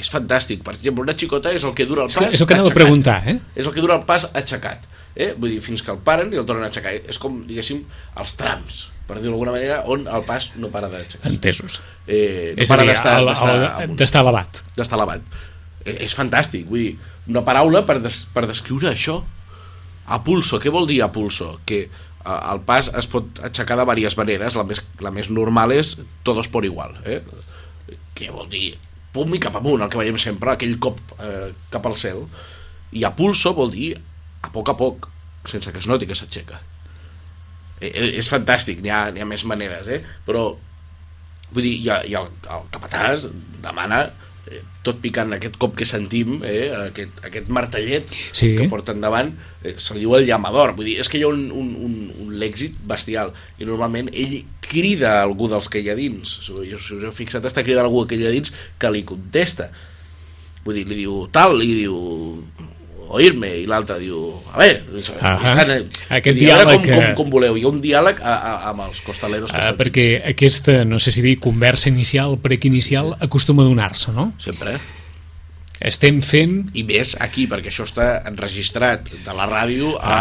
és 0.01 0.09
fantàstic. 0.15 0.63
Per 0.65 0.73
exemple, 0.79 1.05
una 1.05 1.13
xicota 1.19 1.53
és 1.53 1.65
el 1.69 1.75
que 1.77 1.85
dura 1.85 2.07
el 2.07 2.13
És 2.13 2.17
pas 2.17 2.29
que- 2.31 2.39
és 2.39 2.41
el 2.41 2.47
que 2.49 2.55
anava 2.57 2.69
a 2.69 2.73
aixecat. 2.73 2.81
preguntar, 2.87 3.19
eh? 3.29 3.37
És 3.59 3.67
el 3.69 3.75
que 3.77 3.83
dura 3.85 3.97
el 4.01 4.07
pas 4.09 4.29
aixecat. 4.33 4.89
Eh? 5.19 5.33
Vull 5.35 5.57
dir, 5.57 5.59
fins 5.65 5.83
que 5.83 5.91
el 5.91 5.99
paren 6.07 6.31
i 6.31 6.39
el 6.39 6.47
tornen 6.47 6.69
a 6.69 6.71
aixecar. 6.71 6.95
És 7.11 7.19
com, 7.19 7.41
diguéssim, 7.49 7.83
els 8.23 8.35
trams, 8.39 8.85
per 9.09 9.19
dir-ho 9.19 9.33
d'alguna 9.33 9.57
manera, 9.57 9.81
on 9.91 10.07
el 10.07 10.25
pas 10.29 10.53
no 10.63 10.71
para 10.71 10.91
d'aixecar. 10.93 11.27
Entesos. 11.33 11.81
Eh, 12.07 12.55
no 12.55 12.63
és 12.63 12.71
para 12.71 12.87
d'estar 12.87 13.17
elevat. 14.23 14.63
d'estar 14.79 15.01
elevat. 15.01 15.33
Eh, 15.83 15.97
és 16.07 16.15
fantàstic, 16.15 16.69
vull 16.71 16.85
dir, 16.85 16.93
una 17.33 17.43
paraula 17.47 17.83
per, 17.89 17.99
des, 18.05 18.23
per 18.35 18.47
descriure 18.47 18.93
això. 18.93 19.19
A 20.09 20.23
pulso, 20.25 20.61
què 20.63 20.71
vol 20.73 20.87
dir 20.89 21.03
a 21.03 21.11
pulso? 21.13 21.57
Que 21.67 21.81
eh, 21.89 22.39
el 22.39 22.63
pas 22.69 22.93
es 22.95 23.11
pot 23.11 23.43
aixecar 23.43 23.81
de 23.81 23.89
diverses 23.91 24.19
maneres, 24.21 24.59
la 24.61 24.67
més, 24.69 24.85
la 25.03 25.13
més 25.15 25.33
normal 25.35 25.75
és 25.75 25.97
todos 26.23 26.47
por 26.47 26.69
igual. 26.69 26.95
Eh? 27.05 27.25
Què 28.15 28.31
vol 28.31 28.47
dir? 28.53 28.77
Pum 29.13 29.35
i 29.35 29.43
cap 29.43 29.57
amunt, 29.59 29.83
el 29.83 29.91
que 29.91 29.99
veiem 29.99 30.21
sempre, 30.21 30.55
aquell 30.55 30.79
cop 30.79 31.01
eh, 31.19 31.49
cap 31.75 31.91
al 31.91 31.99
cel. 31.99 32.23
I 32.95 33.03
a 33.05 33.11
pulso 33.17 33.51
vol 33.57 33.75
dir 33.75 33.97
a 34.43 34.53
poc 34.55 34.69
a 34.71 34.77
poc, 34.79 35.09
sense 35.49 35.73
que 35.73 35.81
es 35.83 35.89
noti 35.91 36.07
que 36.07 36.17
s'aixeca. 36.19 36.61
Eh, 37.81 37.91
eh, 37.91 38.09
és 38.19 38.31
fantàstic, 38.31 38.81
n'hi 38.83 38.91
ha, 38.91 39.05
ha 39.11 39.29
més 39.29 39.45
maneres, 39.49 39.89
eh? 39.89 40.03
però 40.27 40.49
vull 41.53 41.65
dir, 41.65 41.77
i, 41.81 41.93
i 42.11 42.17
el, 42.19 42.27
el 42.53 42.65
capatàs 42.75 43.29
demana 43.65 44.03
eh, 44.51 44.61
tot 44.85 44.99
picant 45.01 45.33
aquest 45.37 45.57
cop 45.61 45.77
que 45.79 45.87
sentim 45.89 46.43
eh, 46.45 46.69
aquest, 46.91 47.23
aquest 47.25 47.49
martellet 47.55 48.11
Sí. 48.37 48.51
que 48.59 48.67
porta 48.69 48.93
endavant 48.93 49.31
eh, 49.63 49.73
se 49.81 49.95
li 49.97 50.03
diu 50.05 50.13
el 50.19 50.27
llamador 50.29 50.75
vull 50.77 50.91
dir, 50.91 50.99
és 51.01 51.09
que 51.09 51.17
hi 51.21 51.25
ha 51.25 51.31
un, 51.33 51.47
un, 51.55 51.71
un, 51.87 51.95
un 52.27 52.35
lèxit 52.43 52.77
bestial 52.91 53.33
i 53.57 53.69
normalment 53.69 54.11
ell 54.13 54.37
crida 54.69 55.23
algú 55.23 55.49
dels 55.49 55.71
que 55.73 55.81
hi 55.81 55.89
ha 55.89 55.97
dins 55.97 56.35
si 56.45 56.53
us, 56.53 56.85
si 56.85 56.99
us 56.99 57.07
heu 57.09 57.15
fixat 57.17 57.47
està 57.49 57.65
cridant 57.65 57.89
algú 57.89 58.05
que 58.11 58.19
hi 58.19 58.27
ha 58.29 58.35
dins 58.35 58.53
que 58.77 58.93
li 58.93 59.07
contesta 59.09 59.71
vull 60.67 60.77
dir, 60.77 60.85
li 60.91 61.01
diu 61.07 61.23
tal 61.33 61.63
i 61.65 61.71
diu 61.87 61.97
oir-me, 63.09 63.49
i 63.63 63.67
l'altre 63.67 63.97
diu, 63.99 64.35
a 64.53 64.59
veure, 64.59 64.83
Ahà. 65.21 65.53
estan, 65.55 65.89
Aquest 66.19 66.39
diàleg 66.39 66.65
com, 66.67 66.83
com, 66.83 67.01
que- 67.07 67.15
com 67.17 67.31
voleu, 67.31 67.57
hi 67.57 67.65
ha 67.65 67.69
un 67.73 67.81
diàleg 67.81 68.21
a, 68.21 68.35
a, 68.35 68.53
amb 68.71 68.81
els 68.89 69.01
costaleros 69.01 69.53
que 69.53 69.59
Uh, 69.59 69.75
perquè 69.79 70.07
aquesta, 70.29 70.85
no 70.85 70.99
sé 70.99 71.11
si 71.13 71.23
dir, 71.25 71.39
conversa 71.41 71.89
inicial, 71.89 72.37
prequinicial, 72.39 73.15
acostuma 73.21 73.63
a 73.65 73.67
donar-se, 73.67 74.13
no? 74.13 74.33
sempre, 74.39 74.77
Estem 75.79 76.17
fent... 76.27 76.73
i 76.75 76.83
més 76.83 77.13
aquí, 77.23 77.45
perquè 77.47 77.71
això 77.71 77.85
està 77.87 78.07
enregistrat 78.27 79.13
de 79.23 79.35
la 79.37 79.45
ràdio 79.47 79.93
a, 80.03 80.17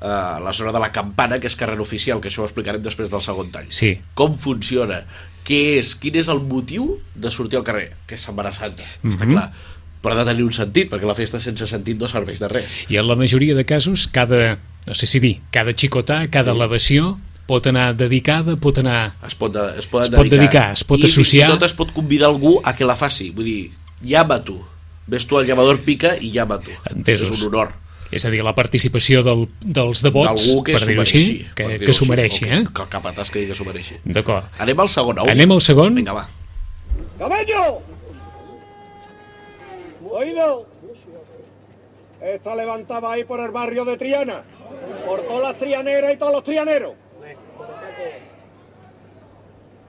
a 0.00 0.14
la 0.40 0.54
zona 0.56 0.72
de 0.72 0.80
la 0.80 0.88
campana, 0.90 1.36
que 1.38 1.50
és 1.50 1.56
carrera 1.60 1.84
oficial, 1.84 2.18
que 2.24 2.30
això 2.30 2.40
ho 2.40 2.46
explicarem 2.48 2.80
després 2.80 3.10
del 3.12 3.20
segon 3.20 3.50
tall. 3.52 3.66
Sí. 3.68 3.90
Com 4.16 4.38
funciona? 4.40 5.02
Què 5.44 5.58
és? 5.82 5.90
Quin 6.00 6.16
és 6.16 6.30
el 6.32 6.40
motiu 6.40 6.94
de 7.12 7.28
sortir 7.34 7.60
al 7.60 7.66
carrer? 7.66 7.90
Que 8.08 8.16
és 8.16 8.24
Setmana 8.24 8.54
Santa, 8.56 8.86
està 9.04 9.26
Mhm. 9.26 9.34
clar. 9.34 9.50
Però 10.02 10.16
ha 10.16 10.24
de 10.24 10.28
tenir 10.32 10.42
un 10.42 10.52
sentit, 10.52 10.88
perquè 10.90 11.06
la 11.06 11.14
festa 11.14 11.38
sense 11.40 11.66
sentit 11.70 12.00
no 12.00 12.08
serveix 12.10 12.40
de 12.42 12.48
res. 12.50 12.72
I 12.90 12.98
en 12.98 13.06
la 13.06 13.14
majoria 13.16 13.54
de 13.54 13.64
casos, 13.64 14.08
cada, 14.10 14.58
no 14.86 14.94
sé 14.98 15.06
si 15.06 15.20
dir, 15.22 15.36
cada 15.54 15.74
xicotà, 15.78 16.24
cada 16.30 16.50
sí. 16.50 16.56
elevació 16.58 17.12
pot 17.46 17.66
anar 17.70 17.92
dedicada, 17.98 18.56
pot 18.56 18.78
anar... 18.82 19.12
Es 19.26 19.36
pot, 19.38 19.54
es 19.78 19.86
pot, 19.86 20.02
Es 20.06 20.10
pot 20.10 20.26
dedicar, 20.30 20.72
es 20.74 20.82
pot 20.88 21.02
I 21.02 21.06
associar. 21.06 21.50
i 21.50 21.54
tot 21.54 21.66
es 21.68 21.74
pot 21.78 21.92
convidar 21.94 22.28
algú 22.32 22.56
a 22.64 22.74
que 22.74 22.86
la 22.88 22.96
faci. 22.98 23.30
Vull 23.34 23.46
dir, 23.46 23.60
llama 24.02 24.40
tu. 24.42 24.58
Ves 25.06 25.26
tu 25.26 25.38
al 25.38 25.46
llamador 25.46 25.80
pica 25.86 26.16
i 26.18 26.30
llama 26.34 26.58
tu. 26.62 26.74
Entesos. 26.90 27.30
És 27.30 27.42
un 27.42 27.50
honor. 27.52 27.72
És 28.12 28.26
a 28.26 28.30
dir, 28.30 28.42
la 28.44 28.52
participació 28.54 29.22
del, 29.24 29.46
dels 29.64 30.02
devots, 30.04 30.50
que 30.66 30.74
per 30.74 30.82
s'ho 30.82 30.90
dir-ho 30.90 31.00
mereixi. 31.00 31.22
així, 31.22 31.46
que, 31.56 31.64
per 31.64 31.78
que 31.86 31.94
s'ho 31.96 32.06
mereixi, 32.10 32.44
eh? 32.44 32.58
Que, 32.66 32.74
que 32.76 32.84
el 32.84 32.90
capatàs 32.92 33.30
que 33.32 33.40
digui 33.40 33.54
que 33.54 33.56
s'ho 33.58 33.64
mereixi. 33.64 33.96
D'acord. 34.04 34.50
Anem 34.60 34.82
al 34.84 34.90
segon. 34.92 35.22
Au. 35.22 35.30
Anem 35.32 35.54
al 35.56 35.62
segon? 35.64 35.94
Vinga, 35.96 36.12
va. 36.18 36.26
¡Camello! 37.18 37.64
¿Oído? 40.12 40.66
Esta 42.20 42.54
levantada 42.54 43.10
ahí 43.10 43.24
por 43.24 43.40
el 43.40 43.50
barrio 43.50 43.86
de 43.86 43.96
Triana. 43.96 44.44
Por 45.06 45.22
todas 45.22 45.42
las 45.42 45.58
trianeras 45.58 46.12
y 46.12 46.16
todos 46.18 46.34
los 46.34 46.42
trianeros. 46.44 46.92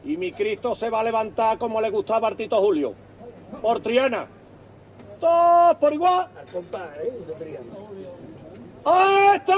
Y 0.06 0.16
mi 0.16 0.32
Cristo 0.32 0.76
se 0.76 0.90
va 0.90 1.02
a 1.02 1.04
levantar 1.04 1.58
como 1.58 1.82
le 1.82 1.90
gustaba 1.90 2.30
a 2.30 2.36
Tito 2.36 2.56
Julio. 2.62 2.94
Por 3.62 3.82
Triana. 3.82 4.28
Todos 5.20 5.76
por 5.76 5.94
igual. 5.94 6.30
¡Ah, 8.86 9.34
¡Este! 9.36 9.54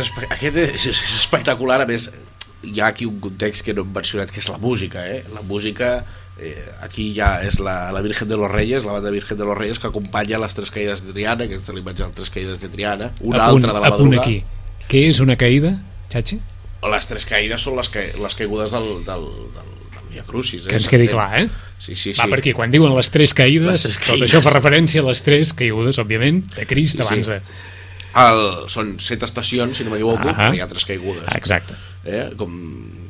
És, 0.00 0.10
aquest 0.30 0.56
és, 0.56 0.86
és 0.90 1.02
espectacular, 1.20 1.80
a 1.82 1.86
més, 1.86 2.08
hi 2.62 2.80
ha 2.80 2.88
aquí 2.92 3.06
un 3.08 3.18
context 3.20 3.64
que 3.66 3.74
no 3.74 3.82
hem 3.86 3.92
mencionat, 3.94 4.30
que 4.30 4.40
és 4.42 4.48
la 4.48 4.58
música, 4.62 5.04
eh? 5.08 5.22
La 5.34 5.42
música, 5.42 6.04
eh, 6.38 6.56
aquí 6.82 7.10
ja 7.16 7.34
és 7.46 7.58
la, 7.60 7.90
la 7.92 8.02
Virgen 8.02 8.28
de 8.30 8.36
los 8.38 8.50
Reyes, 8.50 8.84
la 8.84 8.92
banda 8.96 9.10
Virgen 9.10 9.38
de 9.38 9.44
los 9.44 9.58
Reyes, 9.58 9.78
que 9.82 9.88
acompanya 9.90 10.38
les 10.38 10.54
tres 10.54 10.70
caïdes 10.70 11.04
de 11.06 11.12
Triana, 11.12 11.48
que 11.50 11.58
és 11.58 11.68
la 11.68 11.78
imatge 11.82 12.02
de 12.04 12.08
les 12.08 12.16
tres 12.20 12.30
caïdes 12.30 12.60
de 12.62 12.68
Triana, 12.72 13.12
una 13.20 13.44
apunt, 13.48 13.64
altra 13.64 13.72
de 13.74 13.80
la 13.84 13.90
madrugada. 13.90 14.22
aquí. 14.22 14.42
Què 14.88 15.06
és 15.08 15.20
una 15.24 15.36
caïda, 15.40 15.74
Xachi? 16.12 16.40
Les 16.92 17.06
tres 17.06 17.24
caïdes 17.30 17.62
són 17.62 17.76
les, 17.78 17.88
ca... 17.94 18.00
les 18.18 18.34
caigudes 18.34 18.72
del, 18.74 18.88
del, 19.06 19.26
del, 19.54 19.68
del 19.94 20.08
Via 20.10 20.24
Crucis. 20.26 20.64
Eh? 20.66 20.68
Que 20.72 20.80
ens 20.80 20.88
quedi 20.90 21.06
clar, 21.10 21.28
eh? 21.40 21.44
Sí, 21.82 21.94
sí, 21.96 22.10
sí. 22.12 22.18
Va, 22.20 22.26
perquè 22.30 22.52
quan 22.54 22.70
diuen 22.70 22.92
les 22.94 23.08
tres 23.10 23.32
caïdes, 23.34 23.68
Les 23.70 23.84
tres 23.86 23.98
tot 24.00 24.08
caïdes. 24.12 24.28
això 24.30 24.42
fa 24.42 24.50
referència 24.54 25.02
a 25.02 25.06
les 25.08 25.22
tres 25.26 25.50
caigudes, 25.58 25.98
òbviament, 26.02 26.42
de 26.56 26.66
Crist 26.66 26.98
Sí, 26.98 27.02
sí. 27.02 27.06
abans 27.08 27.30
de... 27.30 27.38
El, 28.14 28.68
són 28.68 28.96
set 29.00 29.22
estacions, 29.24 29.76
si 29.78 29.84
no 29.84 29.90
m'equivoco, 29.94 30.28
Ahà. 30.28 30.34
però 30.50 30.54
hi 30.54 30.60
ha 30.60 30.68
tres 30.68 30.84
caigudes. 30.84 31.24
Exacte. 31.34 31.74
eh? 32.04 32.32
com, 32.36 32.50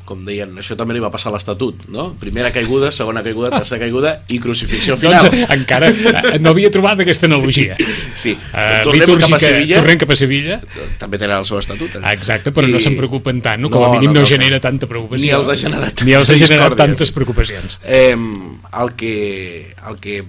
com 0.04 0.20
deien, 0.26 0.50
això 0.60 0.74
també 0.76 0.92
li 0.94 1.00
va 1.00 1.08
passar 1.10 1.30
a 1.30 1.32
l'Estatut, 1.34 1.86
no? 1.88 2.10
Primera 2.20 2.50
caiguda, 2.52 2.90
segona 2.92 3.22
caiguda, 3.24 3.48
tercera 3.54 3.80
caiguda 3.80 4.10
i 4.34 4.38
crucifixió 4.42 4.96
final. 5.00 5.24
Doncs 5.30 5.50
encara 5.56 5.88
eh, 5.88 6.38
no 6.42 6.50
havia 6.52 6.70
trobat 6.74 7.00
aquesta 7.00 7.26
analogia. 7.30 7.76
Sí, 8.20 8.34
Uh, 8.52 8.82
tornem 8.84 9.16
cap 9.18 9.32
a 9.32 9.38
Sevilla. 9.40 9.78
tornem 9.80 9.98
cap 10.02 10.10
a 10.12 10.16
Sevilla. 10.18 10.58
També 11.00 11.18
tenen 11.18 11.38
el 11.38 11.46
seu 11.48 11.58
estatut. 11.58 11.94
eh? 11.96 12.02
Exacte, 12.12 12.52
però 12.52 12.68
I- 12.68 12.72
no 12.76 12.78
se'n 12.84 12.94
preocupen 12.98 13.40
tant, 13.42 13.62
no? 13.64 13.70
Com 13.72 13.86
a 13.86 13.90
mínim 13.94 14.12
no, 14.12 14.20
no, 14.20 14.26
no, 14.26 14.28
genera 14.28 14.60
tanta 14.60 14.86
preocupació. 14.86 15.24
Ni 15.24 15.32
els 15.38 15.48
ha 15.48 15.56
generat 15.56 16.02
Ni 16.04 16.12
els 16.18 16.30
ha 16.30 16.36
generat 16.36 16.76
tantes 16.76 17.10
preocupacions. 17.16 17.80
Eh, 17.82 18.12
el 18.14 18.92
que, 18.94 19.74
el 19.88 19.98
que 20.04 20.22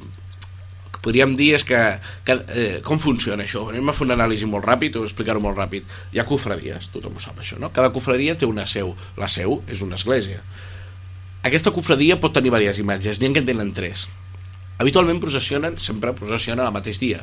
podríem 1.03 1.35
dir 1.37 1.51
és 1.57 1.65
que, 1.67 1.79
que 2.25 2.37
eh, 2.55 2.79
com 2.85 3.01
funciona 3.01 3.43
això? 3.43 3.65
Anem 3.69 3.91
a 3.91 3.95
fer 3.95 4.07
una 4.07 4.15
anàlisi 4.17 4.47
molt 4.49 4.65
ràpid 4.65 4.97
o 4.99 5.03
explicar-ho 5.07 5.43
molt 5.43 5.59
ràpid. 5.59 5.87
Hi 6.15 6.21
ha 6.21 6.27
cofradies, 6.29 6.89
tothom 6.93 7.19
ho 7.19 7.23
sap 7.23 7.41
això, 7.43 7.59
no? 7.61 7.73
Cada 7.75 7.91
cofradia 7.95 8.37
té 8.39 8.47
una 8.49 8.65
seu. 8.69 8.95
La 9.19 9.29
seu 9.31 9.59
és 9.67 9.83
una 9.85 9.99
església. 9.99 10.41
Aquesta 11.43 11.73
cofradia 11.75 12.19
pot 12.23 12.31
tenir 12.31 12.53
diverses 12.53 12.79
imatges, 12.79 13.19
n'hi 13.19 13.29
ha 13.29 13.35
que 13.35 13.43
en 13.43 13.49
tenen 13.51 13.73
tres. 13.75 14.07
Habitualment 14.79 15.19
processionen, 15.21 15.75
sempre 15.77 16.15
processionen 16.15 16.65
el 16.65 16.73
mateix 16.73 16.99
dia, 17.01 17.19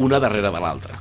una 0.00 0.18
darrere 0.22 0.50
de 0.50 0.62
l'altra. 0.64 0.98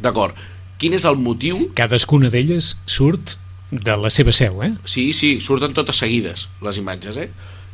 D'acord. 0.00 0.38
Quin 0.80 0.96
és 0.96 1.04
el 1.06 1.20
motiu 1.20 1.68
Cadascuna 1.78 2.30
d'elles 2.32 2.72
surt 2.90 3.36
de 3.70 3.94
la 4.00 4.10
seva 4.10 4.32
seu, 4.34 4.62
eh? 4.64 4.72
Sí, 4.90 5.12
sí, 5.16 5.36
surten 5.44 5.76
totes 5.76 6.00
seguides, 6.02 6.48
les 6.64 6.80
imatges, 6.80 7.20
eh? 7.20 7.28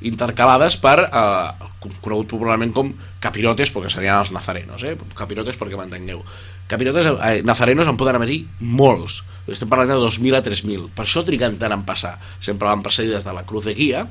Intercalades 0.07 0.77
per, 0.81 0.99
eh, 1.07 1.69
conegut 2.01 2.29
popularment 2.29 2.73
com 2.73 2.93
capirotes, 3.21 3.73
perquè 3.73 3.91
serien 3.93 4.17
els 4.17 4.33
nazarenos, 4.33 4.83
eh? 4.85 4.97
capirotes 5.15 5.59
perquè 5.61 5.77
m'entengueu. 5.77 6.23
Capirotes, 6.71 7.07
eh, 7.07 7.43
nazarenos 7.43 7.89
en 7.89 7.97
poden 7.97 8.17
haver-hi 8.17 8.47
molts, 8.61 9.23
estem 9.49 9.69
parlant 9.69 9.91
de 9.91 10.01
2.000 10.01 10.37
a 10.39 10.43
3.000, 10.43 10.89
per 10.95 11.05
això 11.05 11.25
triguen 11.27 11.59
tant 11.59 11.73
en 11.73 11.85
passar. 11.85 12.19
Sempre 12.41 12.69
van 12.69 12.83
precedides 12.83 13.25
de 13.25 13.33
la 13.33 13.45
cruz 13.45 13.65
de 13.65 13.75
guia, 13.75 14.07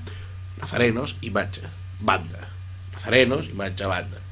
nazarenos, 0.59 1.15
imatge, 1.21 1.67
banda. 1.99 2.47
Nazarenos, 2.93 3.49
imatge, 3.53 3.87
banda. 3.87 4.28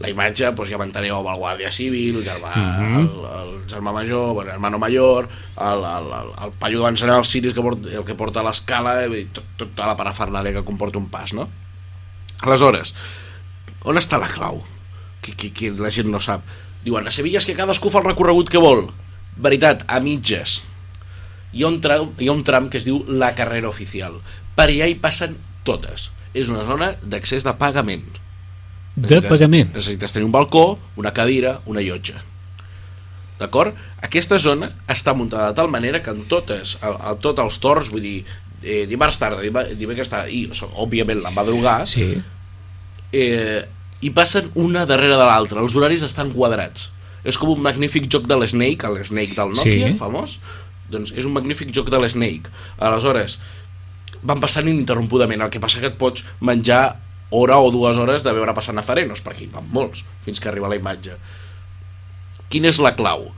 La 0.00 0.08
imatge, 0.08 0.48
doncs 0.56 0.70
ja 0.72 0.78
amb 0.80 0.96
el 0.96 1.40
guàrdia 1.40 1.70
civil, 1.70 2.22
el 2.22 2.24
germà, 2.24 2.52
el, 2.96 3.08
el 3.28 3.50
germà 3.68 3.92
major, 3.92 4.38
el 4.40 4.48
hermano 4.54 4.78
mayor, 4.80 5.28
el, 5.60 5.84
el, 5.84 6.06
el, 6.16 6.30
el 6.46 6.54
paio 6.58 6.78
que 6.78 6.86
va 6.86 6.92
ensenyar 6.94 7.18
els 7.20 7.28
ciris 7.28 7.52
que 7.52 7.60
porta, 7.60 7.92
el 7.92 8.06
que 8.08 8.16
porta 8.16 8.44
l'escala, 8.46 8.94
i 9.04 9.26
tot, 9.36 9.50
tota 9.60 9.90
la 9.90 9.96
parafernàlia 9.98 10.54
que 10.56 10.64
comporta 10.64 10.96
un 10.98 11.10
pas, 11.12 11.34
no? 11.36 11.44
Aleshores, 12.40 12.94
on 13.84 14.00
està 14.00 14.18
la 14.18 14.30
clau? 14.32 14.62
Que, 15.22 15.36
que, 15.36 15.52
que 15.52 15.70
la 15.76 15.92
gent 15.94 16.08
no 16.10 16.22
sap. 16.24 16.46
Diuen, 16.82 17.06
a 17.06 17.12
Sevilla 17.14 17.38
és 17.38 17.46
que 17.46 17.58
cadascú 17.58 17.92
fa 17.92 18.00
el 18.00 18.08
recorregut 18.08 18.48
que 18.50 18.62
vol. 18.62 18.86
Veritat, 19.44 19.84
a 19.86 20.00
mitges. 20.02 20.62
Hi 21.52 21.62
ha 21.62 21.68
un 21.68 21.78
tram, 21.84 22.10
hi 22.18 22.32
ha 22.32 22.34
un 22.34 22.42
tram 22.48 22.72
que 22.72 22.80
es 22.80 22.88
diu 22.88 23.04
la 23.06 23.34
carrera 23.38 23.68
oficial. 23.68 24.18
Per 24.56 24.66
allà 24.70 24.88
hi 24.88 24.96
passen 24.98 25.36
totes. 25.68 26.10
És 26.32 26.48
una 26.48 26.64
zona 26.66 26.94
d'accés 27.04 27.44
de 27.44 27.52
pagament. 27.60 28.08
De 28.96 29.22
pagament. 29.24 29.72
Necessites 29.74 30.12
tenir 30.12 30.26
un 30.26 30.32
balcó, 30.32 30.78
una 30.96 31.12
cadira, 31.16 31.60
una 31.66 31.80
llotja. 31.80 32.20
D'acord? 33.40 33.74
Aquesta 34.04 34.38
zona 34.38 34.68
està 34.92 35.14
muntada 35.16 35.48
de 35.50 35.56
tal 35.58 35.70
manera 35.72 36.02
que 36.02 36.10
en 36.12 36.24
totes, 36.30 36.76
a, 36.82 36.92
a 37.10 37.14
tots 37.18 37.40
els 37.42 37.58
torns, 37.62 37.88
vull 37.90 38.04
dir, 38.04 38.24
eh, 38.62 38.84
dimarts 38.86 39.18
tarda, 39.18 39.40
dima- 39.42 39.64
dimecres 39.74 40.10
tarda, 40.12 40.28
i 40.30 40.44
òbviament 40.76 41.22
la 41.24 41.30
madrugada, 41.34 41.86
Sí. 41.86 42.20
eh, 43.12 43.64
hi 44.00 44.10
passen 44.10 44.50
una 44.54 44.84
darrere 44.86 45.16
de 45.16 45.24
l'altra. 45.26 45.60
Els 45.60 45.74
horaris 45.74 46.02
estan 46.02 46.30
quadrats. 46.32 46.90
És 47.24 47.38
com 47.38 47.48
un 47.50 47.60
magnífic 47.62 48.08
joc 48.10 48.26
de 48.26 48.36
l'Snake, 48.36 48.86
el 48.86 49.04
Snake 49.04 49.34
del 49.34 49.52
Nokia, 49.54 49.88
Sí. 49.88 49.94
famós. 49.98 50.38
Doncs 50.90 51.12
és 51.16 51.24
un 51.24 51.32
magnífic 51.32 51.70
joc 51.72 51.88
de 51.88 51.98
l'Snake. 51.98 52.50
Aleshores, 52.78 53.38
van 54.22 54.40
passant 54.40 54.66
ininterrompudament. 54.68 55.40
El 55.40 55.50
que 55.50 55.60
passa 55.60 55.80
que 55.80 55.86
et 55.86 55.96
pots 55.96 56.24
menjar 56.40 56.98
hora 57.32 57.58
o 57.58 57.72
dues 57.72 57.96
hores 57.96 58.22
de 58.22 58.34
veure 58.36 58.54
passar 58.54 58.76
nazarenos, 58.76 59.24
perquè 59.24 59.46
hi 59.46 59.50
van 59.52 59.66
molts, 59.72 60.04
fins 60.24 60.40
que 60.40 60.50
arriba 60.50 60.70
la 60.70 60.78
imatge. 60.78 61.16
Quina 62.52 62.68
és 62.68 62.78
la 62.82 62.92
clau? 62.94 63.30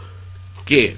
Que 0.66 0.96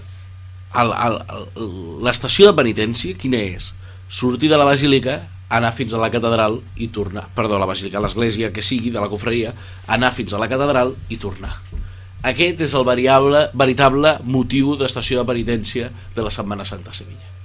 l'estació 2.07 2.51
de 2.51 2.57
penitència, 2.57 3.17
quina 3.21 3.41
és? 3.45 3.75
Sortir 4.09 4.49
de 4.53 4.59
la 4.59 4.67
basílica, 4.69 5.21
anar 5.53 5.73
fins 5.77 5.95
a 5.95 6.01
la 6.01 6.11
catedral 6.11 6.61
i 6.75 6.89
tornar. 6.89 7.29
Perdó, 7.37 7.61
la 7.61 7.69
basílica, 7.69 8.03
l'església 8.03 8.53
que 8.53 8.65
sigui, 8.65 8.91
de 8.91 9.01
la 9.01 9.11
cofreria, 9.13 9.53
anar 9.87 10.13
fins 10.17 10.35
a 10.35 10.41
la 10.43 10.49
catedral 10.51 10.97
i 11.13 11.21
tornar. 11.23 11.55
Aquest 12.27 12.65
és 12.65 12.75
el 12.75 12.89
variable, 12.89 13.47
veritable 13.55 14.17
motiu 14.25 14.75
d'estació 14.81 15.21
de 15.21 15.29
penitència 15.29 15.93
de 16.17 16.25
la 16.25 16.33
Setmana 16.33 16.65
Santa 16.65 16.91
a 16.91 16.97
Sevilla. 16.97 17.36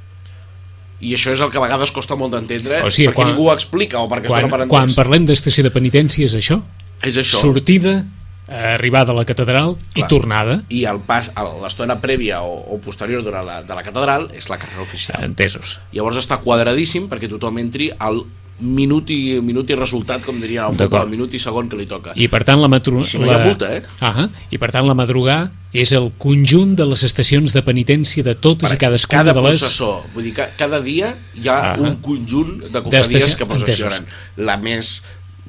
I 1.01 1.15
això 1.17 1.33
és 1.33 1.41
el 1.41 1.49
que 1.49 1.57
a 1.57 1.61
vegades 1.61 1.91
costa 1.91 2.15
molt 2.15 2.33
d'entendre, 2.35 2.83
O 2.85 2.91
sigui, 2.91 3.09
perquè 3.09 3.15
quan- 3.15 3.27
ningú 3.33 3.49
ho 3.49 3.53
explica 3.53 3.99
o 3.99 4.07
perquè 4.09 4.25
es 4.29 4.33
Quan, 4.33 4.49
per 4.49 4.67
quan 4.67 4.93
parlem 4.95 5.25
d'estació 5.25 5.63
de 5.65 5.71
penitència 5.71 6.25
és 6.25 6.35
això? 6.35 6.61
És 7.01 7.17
això. 7.17 7.39
Sortida, 7.41 8.05
arribada 8.47 9.11
a 9.13 9.15
la 9.15 9.23
catedral 9.25 9.77
i 9.95 10.01
Clar. 10.01 10.07
tornada. 10.09 10.63
I 10.69 10.83
el 10.85 10.99
pas, 11.07 11.31
el- 11.39 11.61
l'estona 11.63 11.99
prèvia 12.01 12.41
o, 12.43 12.51
o 12.75 12.79
posterior 12.83 13.23
durant 13.23 13.45
la, 13.47 13.61
de 13.63 13.75
la 13.75 13.83
catedral 13.83 14.29
és 14.35 14.49
la 14.49 14.57
carrera 14.59 14.81
oficial. 14.81 15.23
Entesos. 15.23 15.79
Llavors 15.93 16.17
està 16.17 16.39
quadradíssim 16.43 17.07
perquè 17.09 17.29
tothom 17.29 17.57
entri 17.59 17.91
al 17.97 18.25
minut 18.61 19.09
i, 19.09 19.39
minut 19.41 19.69
i 19.69 19.75
resultat, 19.75 20.23
com 20.25 20.37
al 20.37 20.41
D'acord. 20.41 20.77
futbol, 20.77 21.09
minut 21.09 21.33
i 21.33 21.39
segon 21.41 21.69
que 21.69 21.77
li 21.79 21.87
toca. 21.89 22.13
I 22.15 22.27
per 22.31 22.43
tant 22.47 22.61
la. 22.61 22.69
I 22.71 23.05
si 23.05 23.17
no 23.17 23.25
la... 23.25 23.39
multa, 23.45 23.71
eh? 23.75 23.81
Ah 23.99 24.27
I 24.51 24.57
per 24.61 24.71
tant 24.71 24.87
la 24.87 24.93
madrugà 24.95 25.51
és 25.73 25.91
el 25.95 26.11
conjunt 26.19 26.75
de 26.75 26.85
les 26.85 27.03
estacions 27.03 27.53
de 27.53 27.61
penitència 27.63 28.23
de 28.23 28.35
totes 28.35 28.73
i 28.73 28.77
cadascuna 28.77 29.21
cada 29.23 29.33
de 29.33 29.41
les... 29.47 29.59
processó, 29.59 30.03
vull 30.13 30.23
dir 30.27 30.33
que 30.35 30.47
cada 30.57 30.81
dia 30.81 31.15
hi 31.35 31.47
ha 31.47 31.59
Ah. 31.71 31.75
un 31.79 31.97
conjunt 32.03 32.63
de 32.71 32.81
cofradies 32.81 33.35
que 33.35 33.45
processionen. 33.45 34.05
La 34.37 34.57
més 34.57 35.01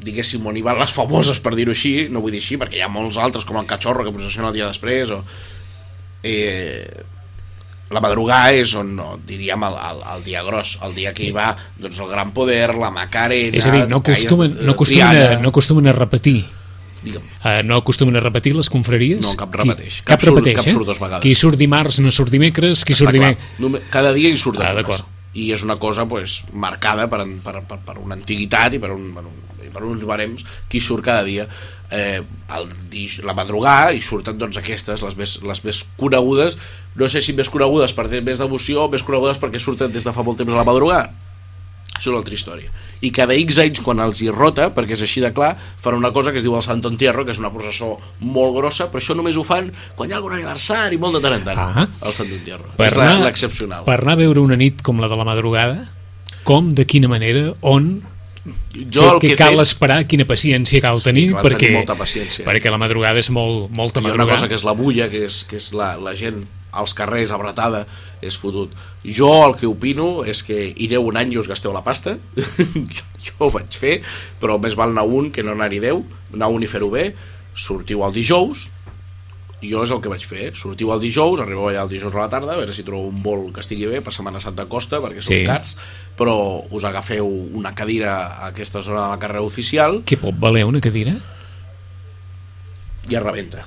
diguéssim, 0.03 0.45
on 0.47 0.57
hi 0.57 0.63
van 0.63 0.79
les 0.79 0.91
famoses, 0.91 1.39
per 1.39 1.55
dir-ho 1.55 1.71
així, 1.71 2.09
no 2.11 2.21
vull 2.21 2.33
dir 2.35 2.41
així, 2.43 2.57
perquè 2.59 2.81
hi 2.81 2.83
ha 2.83 2.89
molts 2.91 3.19
altres, 3.23 3.45
com 3.45 3.57
el 3.61 3.67
Cachorro, 3.71 4.05
que 4.05 4.13
processiona 4.15 4.49
el 4.51 4.55
dia 4.55 4.67
després, 4.71 5.11
o... 5.15 5.23
Eh, 6.23 6.87
la 7.93 8.01
madrugada 8.01 8.53
és 8.57 8.73
on, 8.79 8.95
no, 8.97 9.19
diríem, 9.29 9.63
el, 9.69 9.77
el, 9.91 10.01
el 10.17 10.25
dia 10.25 10.43
gros, 10.47 10.79
el 10.87 10.95
dia 10.97 11.13
que 11.15 11.27
hi 11.29 11.31
va 11.37 11.51
doncs, 11.79 11.99
el 12.01 12.09
Gran 12.09 12.33
Poder, 12.33 12.75
la 12.81 12.91
Macarena... 12.91 13.57
És 13.57 13.67
a 13.69 13.73
dir, 13.75 13.85
no 13.91 14.01
acostumen, 14.03 14.57
no 14.65 14.73
acostumen, 14.75 15.23
a, 15.23 15.39
no 15.43 15.53
acostumen 15.53 15.87
a 15.93 15.93
repetir 15.97 16.41
Digue'm. 17.03 17.25
Uh, 17.43 17.63
no 17.67 17.77
acostumen 17.81 18.15
a 18.17 18.21
repetir 18.23 18.53
les 18.55 18.69
confraries? 18.71 19.25
No, 19.27 19.33
cap 19.41 19.51
Qui- 19.51 19.65
repeteix. 19.67 19.97
Cap, 20.05 20.13
Cap 20.13 20.21
surt- 20.23 20.37
repeteix, 20.39 20.57
cap 20.61 20.69
eh? 20.71 20.75
surt 20.77 20.87
dos 20.87 21.01
vegades. 21.03 21.23
Qui 21.25 21.33
surt 21.35 21.59
dimarts 21.59 21.99
no 21.99 22.13
surt 22.15 22.31
dimecres, 22.31 22.85
qui 22.87 22.95
Està 22.95 23.05
surt 23.09 23.17
dimecres... 23.17 23.89
Cada 23.91 24.13
dia 24.15 24.31
hi 24.31 24.39
surt 24.39 24.61
Ah, 24.63 24.69
algunes. 24.71 24.87
d'acord. 24.87 25.09
I 25.35 25.49
és 25.57 25.65
una 25.67 25.75
cosa 25.83 26.05
pues, 26.07 26.45
marcada 26.53 27.09
per, 27.11 27.25
per, 27.43 27.57
per, 27.67 27.79
per 27.83 27.97
una 27.99 28.15
antiguitat 28.15 28.75
i 28.77 28.79
per, 28.79 28.93
un, 28.95 29.09
per, 29.17 29.25
un, 29.27 29.35
i 29.52 29.52
per 29.71 29.85
uns 29.85 30.05
barems 30.09 30.43
qui 30.69 30.81
surt 30.81 31.05
cada 31.05 31.23
dia? 31.23 31.47
Eh, 31.93 32.23
el, 32.57 32.69
la 33.23 33.35
madrugada 33.37 33.93
i 33.93 34.01
surten 34.01 34.39
doncs, 34.41 34.57
aquestes, 34.57 35.03
les 35.05 35.17
més, 35.17 35.39
les 35.45 35.65
més 35.65 35.83
conegudes. 36.01 36.57
No 36.97 37.09
sé 37.09 37.21
si 37.21 37.35
més 37.37 37.51
conegudes 37.53 37.93
per 37.93 38.09
tenir 38.09 38.25
més 38.25 38.41
devoció 38.41 38.87
o 38.87 38.89
més 38.93 39.05
conegudes 39.05 39.39
perquè 39.39 39.61
surten 39.61 39.93
des 39.93 40.05
de 40.05 40.13
fa 40.13 40.25
molt 40.25 40.41
temps 40.41 40.53
a 40.53 40.57
la 40.57 40.65
madrugada. 40.65 41.13
És 41.93 42.07
una 42.09 42.19
altra 42.19 42.35
història. 42.35 42.71
I 43.05 43.11
cada 43.15 43.35
X 43.37 43.59
anys 43.63 43.81
quan 43.85 44.01
els 44.01 44.23
hi 44.25 44.31
rota 44.33 44.71
perquè 44.75 44.97
és 44.97 45.03
així 45.05 45.21
de 45.23 45.29
clar, 45.37 45.53
fan 45.79 45.95
una 45.95 46.11
cosa 46.15 46.33
que 46.33 46.41
es 46.41 46.43
diu 46.47 46.55
el 46.57 46.63
Santo 46.65 46.89
Entierro 46.89 47.27
que 47.27 47.31
és 47.35 47.39
una 47.39 47.51
processó 47.53 47.93
molt 48.25 48.57
grossa 48.57 48.89
però 48.91 49.03
això 49.03 49.15
només 49.15 49.37
ho 49.37 49.45
fan 49.45 49.69
quan 49.95 50.09
hi 50.09 50.15
ha 50.15 50.17
algun 50.17 50.33
aniversari 50.39 50.99
molt 50.99 51.19
de 51.19 51.21
tant 51.21 51.37
en 51.37 51.45
tant, 51.45 51.59
Ah. 51.61 51.87
el 52.09 52.15
Santo 52.17 52.35
Entierro. 52.35 52.73
Per 52.81 52.89
és 52.89 53.21
l'excepcional. 53.23 53.85
Per 53.85 53.99
anar 54.01 54.17
a 54.17 54.23
veure 54.23 54.41
una 54.41 54.57
nit 54.57 54.83
com 54.83 54.99
la 54.99 55.09
de 55.13 55.19
la 55.21 55.29
madrugada, 55.29 55.91
com, 56.43 56.73
de 56.75 56.87
quina 56.87 57.09
manera, 57.13 57.53
on, 57.61 58.03
jo 58.45 59.05
el 59.07 59.21
què, 59.21 59.29
que 59.29 59.35
què 59.35 59.37
cal 59.39 59.55
fet, 59.55 59.67
esperar, 59.69 60.01
quina 60.11 60.27
paciència 60.27 60.83
cal 60.83 61.03
tenir, 61.05 61.29
cal 61.31 61.47
perquè, 61.47 61.69
tenir 61.69 61.79
molta 61.83 61.99
paciència. 61.99 62.47
perquè 62.49 62.73
la 62.75 62.81
madrugada 62.83 63.23
és 63.23 63.31
molt, 63.31 63.69
molta 63.71 64.01
hi 64.01 64.09
ha 64.09 64.15
una 64.17 64.25
madrugada. 64.25 64.41
cosa 64.41 64.51
que 64.51 64.59
és 64.59 64.67
la 64.67 64.75
bulla 64.79 65.09
que 65.13 65.23
és, 65.29 65.45
que 65.49 65.61
és 65.61 65.71
la, 65.77 65.95
la 66.03 66.17
gent 66.19 66.43
als 66.73 66.95
carrers 66.97 67.31
abratada 67.31 67.85
és 68.25 68.37
fotut. 68.39 68.73
Jo 69.05 69.31
el 69.47 69.57
que 69.61 69.69
opino 69.69 70.25
és 70.25 70.43
que 70.47 70.73
ireu 70.81 71.07
un 71.11 71.19
any 71.21 71.35
i 71.35 71.39
us 71.39 71.51
gasteu 71.51 71.75
la 71.75 71.85
pasta. 71.85 72.17
Jo, 72.37 73.05
jo 73.27 73.35
ho 73.47 73.51
vaig 73.55 73.77
fer 73.79 73.99
però 74.41 74.59
més 74.63 74.75
val 74.79 74.95
anar 74.95 75.05
un 75.05 75.31
que 75.31 75.45
no 75.45 75.55
anar-hi 75.55 75.83
deu. 75.85 76.03
Anar 76.33 76.49
un 76.51 76.65
i 76.65 76.71
fer-ho 76.71 76.89
bé. 76.91 77.11
Sortiu 77.53 78.03
el 78.07 78.15
dijous 78.17 78.71
jo 79.63 79.83
és 79.85 79.91
el 79.95 80.01
que 80.03 80.11
vaig 80.11 80.25
fer, 80.27 80.51
sortiu 80.59 80.91
el 80.93 81.01
dijous, 81.01 81.41
arribeu 81.41 81.69
allà 81.71 81.83
el 81.85 81.89
dijous 81.93 82.15
a 82.15 82.19
la 82.25 82.29
tarda, 82.29 82.53
a 82.55 82.59
veure 82.59 82.73
si 82.75 82.83
trobeu 82.83 83.09
un 83.09 83.23
vol 83.23 83.53
que 83.55 83.61
estigui 83.63 83.87
bé 83.87 84.01
per 84.03 84.13
Setmana 84.13 84.41
Santa 84.43 84.67
Costa, 84.67 84.99
perquè 85.01 85.23
són 85.23 85.37
Sí. 85.37 85.45
cars, 85.47 85.77
però 86.19 86.65
us 86.71 86.85
agafeu 86.85 87.27
una 87.55 87.75
cadira 87.75 88.17
a 88.27 88.47
aquesta 88.49 88.83
zona 88.83 89.05
de 89.05 89.09
la 89.15 89.19
carrera 89.19 89.43
oficial 89.43 90.03
Què 90.05 90.19
pot 90.19 90.35
valer 90.39 90.65
una 90.65 90.81
cadira? 90.81 91.15
es 93.09 93.23
rebenta. 93.23 93.65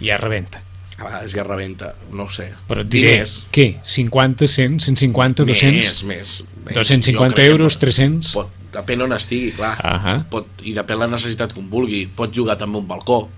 Ja 0.00 0.16
rebenta. 0.18 0.62
A 0.98 1.04
vegades 1.04 1.32
ja 1.32 1.42
rebenta, 1.44 1.94
no 2.10 2.28
sé. 2.32 2.52
Però 2.68 2.80
et 2.80 2.88
diré, 2.88 3.10
Diners, 3.12 3.46
què? 3.52 3.80
50, 3.84 4.46
100, 4.48 4.78
150, 4.80 5.44
200? 5.44 5.74
Més, 5.76 6.04
més, 6.04 6.44
més. 6.64 6.74
250 6.74 7.12
Jo 7.18 7.34
crec 7.34 7.36
que 7.36 7.50
euros, 7.50 7.74
pot- 7.74 7.80
300? 7.84 8.30
Pot, 8.32 8.48
depèn 8.72 9.02
on 9.04 9.12
estigui, 9.12 9.50
clar. 9.52 9.74
Ahà. 9.84 10.14
Pot, 10.30 10.46
I 10.64 10.72
depèn 10.72 10.98
la 10.98 11.06
necessitat 11.12 11.52
que 11.52 11.60
un 11.60 11.68
vulgui. 11.68 12.06
Pot 12.06 12.32
jugar 12.34 12.56
també 12.56 12.78
un 12.78 12.88
balcó. 12.88 13.28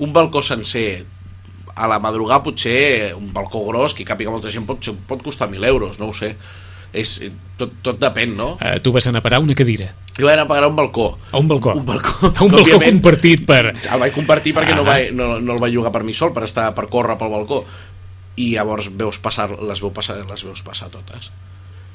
Un 0.00 0.12
balcó 0.16 0.40
sencer, 0.42 1.04
a 1.76 1.86
la 1.88 1.98
madrugada 2.00 2.42
potser 2.42 3.12
un 3.14 3.32
balcó 3.36 3.62
gros 3.68 3.94
que 3.94 4.04
càpiga 4.08 4.32
molta 4.32 4.50
gent 4.52 4.64
pot, 4.68 4.82
pot 5.08 5.22
costar 5.22 5.50
1.000 5.50 5.66
euros, 5.68 6.00
no 6.00 6.08
ho 6.10 6.14
sé. 6.16 6.34
És, 6.90 7.20
tot, 7.60 7.70
tot 7.86 8.00
depèn, 8.02 8.32
no? 8.34 8.56
Uh, 8.58 8.80
tu 8.82 8.90
vas 8.90 9.06
anar 9.06 9.20
a 9.20 9.26
parar 9.28 9.38
una 9.44 9.54
cadira. 9.54 9.92
Jo 10.16 10.26
vaig 10.26 10.34
anar 10.34 10.48
a 10.48 10.50
pagar 10.50 10.66
un 10.72 10.74
balcó. 10.74 11.12
A 11.30 11.38
un 11.38 11.46
balcó. 11.46 11.74
Un 11.78 11.84
balcó. 11.86 12.32
A 12.34 12.42
un 12.42 12.50
balcó 12.50 12.80
compartit 12.82 13.44
per... 13.46 13.60
el 13.76 14.00
vaig 14.02 14.16
compartir 14.16 14.52
perquè 14.56 14.74
no, 14.74 14.82
Ah. 14.82 14.96
vaig, 14.96 15.12
no, 15.14 15.36
no 15.38 15.54
el 15.54 15.60
vaig 15.62 15.76
llogar 15.76 15.92
per 15.94 16.02
mi 16.02 16.16
sol, 16.16 16.32
per 16.34 16.42
estar 16.48 16.66
per 16.74 16.88
córrer 16.90 17.14
pel 17.20 17.30
balcó. 17.30 17.60
I 18.40 18.54
llavors 18.56 18.88
veus 18.96 19.20
passar, 19.22 19.50
les, 19.52 19.80
veus 19.84 19.94
passar, 19.94 20.18
les 20.26 20.42
veus 20.48 20.64
passar 20.66 20.88
totes. 20.90 21.30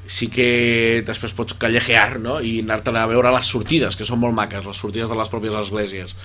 Sí 0.08 0.30
que 0.32 1.02
després 1.06 1.34
pots 1.36 1.58
callejear, 1.60 2.20
no? 2.22 2.38
I 2.40 2.60
anar-te'n 2.64 2.96
a 3.02 3.08
veure 3.10 3.32
les 3.36 3.52
sortides, 3.52 3.98
que 3.98 4.06
són 4.08 4.22
molt 4.22 4.38
maques, 4.38 4.64
les 4.70 4.78
sortides 4.80 5.10
de 5.12 5.18
les 5.18 5.32
pròpies 5.34 5.56
esglésies. 5.66 6.16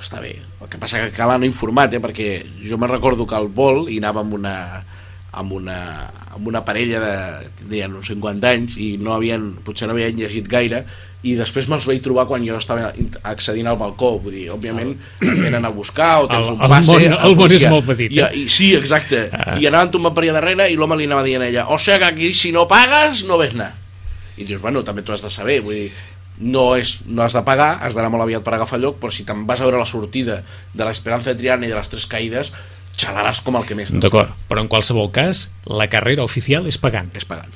Està 0.00 0.20
bé. 0.20 0.34
El 0.60 0.68
que 0.68 0.78
passa 0.78 1.00
que 1.00 1.10
cal 1.16 1.30
anar 1.32 1.46
informat, 1.48 1.92
eh? 1.96 2.00
Perquè 2.02 2.44
jo 2.66 2.76
me'n 2.78 2.90
recordo 2.92 3.26
que 3.26 3.34
al 3.38 3.48
vol 3.48 3.88
hi 3.90 3.98
anava 4.02 4.20
amb 4.26 4.34
una 4.40 4.56
amb 5.36 5.52
una, 5.52 6.06
amb 6.32 6.46
una 6.48 6.62
parella 6.64 6.98
de 7.02 7.64
dirien, 7.68 7.92
uns 7.98 8.06
50 8.08 8.48
anys 8.48 8.76
i 8.80 8.94
no 8.96 9.12
havien, 9.12 9.50
potser 9.66 9.84
no 9.84 9.92
havien 9.92 10.16
llegit 10.16 10.46
gaire 10.48 10.78
i 11.28 11.34
després 11.36 11.66
me'ls 11.68 11.84
vaig 11.84 12.00
trobar 12.00 12.24
quan 12.30 12.40
jo 12.46 12.56
estava 12.56 12.86
int- 12.96 13.18
accedint 13.22 13.68
al 13.68 13.76
balcó 13.76 14.14
vull 14.18 14.32
dir, 14.32 14.46
òbviament 14.54 14.94
et 15.20 15.34
venen 15.42 15.66
a 15.68 15.72
buscar 15.76 16.22
o 16.22 16.28
tens 16.30 16.48
El- 16.48 16.54
un 16.54 16.62
el 16.64 16.72
passe 16.72 16.88
món- 16.94 17.04
a 17.12 17.18
la 17.18 17.28
el 17.28 17.36
món 17.36 17.52
és 17.52 17.66
molt 17.68 17.84
petit, 17.84 18.12
I, 18.16 18.20
eh? 18.24 18.30
i, 18.32 18.48
sí, 18.48 18.70
exacte, 18.78 19.26
Ah. 19.30 19.58
i 19.60 19.66
anaven 19.68 19.90
tombant 19.92 20.14
per 20.16 20.24
allà 20.24 20.38
darrere 20.38 20.70
i 20.72 20.76
l'home 20.80 20.96
li 20.96 21.04
anava 21.04 21.22
dient 21.26 21.42
a 21.44 21.48
ella 21.52 21.66
o 21.68 21.76
sigui 21.78 21.98
que 21.98 22.04
aquí 22.14 22.32
si 22.32 22.52
no 22.56 22.64
pagues 22.66 23.24
no 23.28 23.36
ves 23.36 23.52
anar 23.52 23.74
i 24.38 24.44
dius, 24.48 24.62
bueno, 24.62 24.82
també 24.84 25.02
t'ho 25.02 25.12
has 25.12 25.20
de 25.20 25.28
saber 25.28 25.60
vull 25.60 25.74
dir, 25.74 25.92
no, 26.38 26.76
és, 26.76 26.98
no 27.06 27.22
has 27.24 27.32
de 27.32 27.42
pagar 27.42 27.78
has 27.80 27.94
d'anar 27.96 28.10
molt 28.12 28.22
aviat 28.26 28.42
per 28.44 28.54
agafar 28.54 28.78
lloc 28.80 28.98
però 29.00 29.10
si 29.12 29.24
te'n 29.24 29.46
vas 29.46 29.60
a 29.60 29.64
veure 29.64 29.78
la 29.80 29.86
sortida 29.88 30.42
de 30.74 30.84
l'Esperanza 30.84 31.32
de 31.32 31.38
Triana 31.40 31.66
i 31.66 31.70
de 31.72 31.76
les 31.78 31.88
Tres 31.88 32.06
Caïdes 32.06 32.52
xalaràs 32.96 33.42
com 33.44 33.56
el 33.56 33.64
que 33.68 33.74
més 33.76 33.92
D'acord, 33.92 34.30
però 34.48 34.60
en 34.64 34.68
qualsevol 34.68 35.10
cas, 35.12 35.50
la 35.66 35.86
carrera 35.92 36.24
oficial 36.24 36.66
és 36.66 36.78
pagant. 36.80 37.10
és 37.14 37.24
pagant 37.28 37.52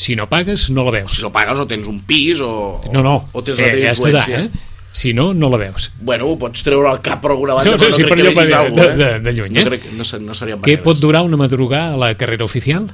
Si 0.00 0.14
no 0.16 0.28
pagues, 0.30 0.70
no 0.70 0.82
la 0.84 0.88
o 0.90 0.92
veus. 0.92 1.16
si 1.16 1.22
no 1.22 1.30
pagues 1.32 1.58
o 1.58 1.66
tens 1.68 1.86
un 1.86 2.00
pis 2.00 2.40
o, 2.40 2.80
No, 2.92 3.02
no, 3.02 3.28
o 3.32 3.42
tens 3.44 3.58
la 3.60 3.66
eh, 3.68 3.82
ja 3.82 3.92
està, 3.92 4.08
influència 4.08 4.44
eh? 4.46 4.50
Si 4.92 5.12
no, 5.14 5.28
no 5.34 5.46
la 5.52 5.56
veus. 5.60 5.92
Bueno, 6.00 6.26
ho 6.26 6.38
pots 6.38 6.64
treure 6.66 6.88
al 6.90 6.98
cap 7.00 7.20
per 7.22 7.30
alguna 7.30 7.54
banda, 7.54 7.70
No, 7.70 7.76
no, 7.76 7.82
però 7.84 7.90
no 7.92 7.96
sí, 7.96 8.02
crec 8.02 8.10
per 8.10 8.16
que 8.18 8.32
vegis 8.40 8.54
alguna 8.56 8.86
de- 8.88 8.96
de- 8.96 9.18
de 9.20 9.32
lluny, 9.36 9.52
no 9.54 9.60
eh? 9.60 9.64
Crec, 9.68 9.84
no, 9.92 10.02
no 10.26 10.34
serien 10.34 10.62
Què 10.62 10.78
pot 10.82 10.98
durar 10.98 11.20
una 11.22 11.36
madrugada 11.38 11.94
a 11.94 11.96
la 12.00 12.14
carrera 12.18 12.44
oficial? 12.44 12.88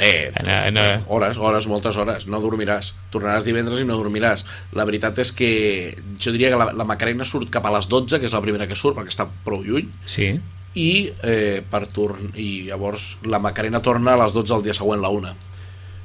Eh, 0.00 0.32
Ana- 0.40 0.64
ana- 0.66 1.02
hores, 1.06 1.36
hores, 1.38 1.68
moltes 1.70 1.96
hores, 1.96 2.26
no 2.26 2.40
dormiràs. 2.42 2.92
Tornaràs 3.14 3.44
divendres 3.46 3.78
i 3.80 3.84
no 3.86 3.94
dormiràs. 3.96 4.44
La 4.72 4.84
veritat 4.84 5.18
és 5.22 5.30
que 5.32 5.94
jo 6.18 6.32
diria 6.34 6.50
que 6.50 6.56
la, 6.58 6.72
la 6.74 6.84
Macarena 6.84 7.24
surt 7.24 7.48
cap 7.50 7.64
a 7.66 7.70
les 7.76 7.86
12, 7.88 8.18
que 8.18 8.26
és 8.26 8.32
la 8.34 8.42
primera 8.42 8.66
que 8.66 8.74
surt, 8.76 8.96
perquè 8.98 9.12
està 9.14 9.28
prou 9.44 9.62
lluny, 9.62 9.88
Sí. 10.04 10.40
i, 10.74 11.12
eh, 11.22 11.62
per 11.70 11.86
torn 11.86 12.32
i 12.34 12.64
llavors 12.66 13.18
la 13.22 13.38
Macarena 13.38 13.80
torna 13.80 14.14
a 14.14 14.24
les 14.24 14.32
12 14.34 14.52
del 14.54 14.64
dia 14.64 14.74
següent, 14.74 15.00
la 15.00 15.08
una. 15.14 15.34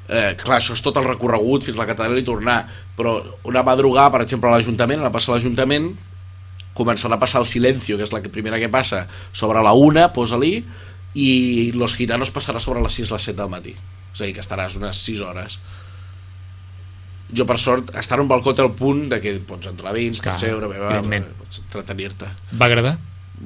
Eh, 0.08 0.36
clar, 0.38 0.60
això 0.60 0.72
és 0.74 0.82
tot 0.82 0.96
el 0.96 1.04
recorregut 1.06 1.62
fins 1.66 1.76
a 1.76 1.80
la 1.82 1.86
catedral 1.86 2.18
i 2.18 2.22
tornar, 2.26 2.66
però 2.96 3.16
una 3.44 3.62
madrugada, 3.62 4.10
per 4.10 4.22
exemple, 4.22 4.48
a 4.50 4.56
l'Ajuntament, 4.56 5.00
anar 5.00 5.10
a 5.10 5.12
passar 5.18 5.32
a 5.32 5.36
l'Ajuntament, 5.36 5.96
començarà 6.74 7.14
a 7.14 7.18
passar 7.20 7.40
el 7.42 7.46
silencio, 7.46 7.96
que 7.96 8.04
és 8.06 8.12
la 8.12 8.22
que 8.22 8.28
primera 8.30 8.58
que 8.58 8.68
passa, 8.68 9.06
sobre 9.32 9.60
la 9.62 9.72
una, 9.72 10.12
posa-li, 10.12 10.64
i 11.14 11.72
Los 11.74 11.94
Gitanos 11.98 12.30
passarà 12.32 12.60
sobre 12.62 12.82
les 12.84 12.92
6, 12.94 13.10
les 13.10 13.22
7 13.30 13.36
del 13.40 13.50
matí. 13.50 13.74
És 14.14 14.20
a 14.20 14.24
dir, 14.28 14.34
que 14.36 14.42
estaràs 14.44 14.76
unes 14.78 14.96
6 15.06 15.20
hores. 15.26 15.58
Jo, 17.34 17.44
per 17.46 17.58
sort, 17.62 17.92
estar 17.98 18.18
en 18.18 18.24
un 18.24 18.30
balcó 18.30 18.54
té 18.58 18.62
el 18.64 18.72
punt 18.74 19.04
de 19.10 19.20
que 19.22 19.36
pots 19.46 19.68
entrar 19.70 19.92
dins, 19.94 20.18
Clar, 20.22 20.34
pots 20.34 20.42
seure, 20.48 20.66
evidentment. 20.66 21.28
pots 21.38 21.60
entretenir-te. 21.62 22.30
Va 22.58 22.66
agradar? 22.66 22.96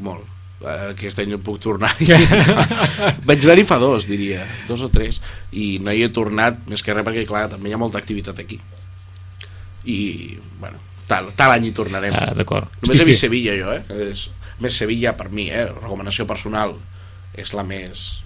Molt. 0.01 0.31
Aquest 0.65 1.19
any 1.21 1.29
no 1.35 1.39
puc 1.45 1.59
tornar. 1.61 1.91
Vaig 3.29 3.45
anar-hi 3.45 3.67
fa 3.69 3.77
dos, 3.83 4.07
diria. 4.09 4.47
Dos 4.69 4.81
o 4.87 4.89
tres. 4.89 5.21
I 5.53 5.79
no 5.85 5.93
hi 5.93 6.07
he 6.07 6.09
tornat, 6.09 6.63
més 6.71 6.81
que 6.83 6.95
res 6.97 7.05
perquè, 7.05 7.27
clar, 7.29 7.49
també 7.53 7.69
hi 7.69 7.75
ha 7.77 7.81
molta 7.81 8.01
activitat 8.01 8.41
aquí. 8.41 8.57
I, 9.85 9.99
bueno, 10.63 10.79
tal, 11.11 11.29
tal 11.37 11.53
any 11.59 11.69
hi 11.69 11.75
tornarem. 11.77 12.17
Ah, 12.17 12.33
d'acord. 12.37 12.71
Només 12.81 12.89
he 12.89 12.97
Estic 12.97 13.11
vist 13.11 13.21
fi- 13.21 13.27
Sevilla, 13.27 13.59
jo, 13.61 13.75
eh? 13.77 14.09
És, 14.09 14.31
més 14.65 14.77
Sevilla, 14.81 15.13
per 15.19 15.29
mi, 15.29 15.51
eh? 15.53 15.67
Recomanació 15.75 16.25
personal. 16.31 16.79
És 17.37 17.53
la 17.57 17.65
més 17.67 18.21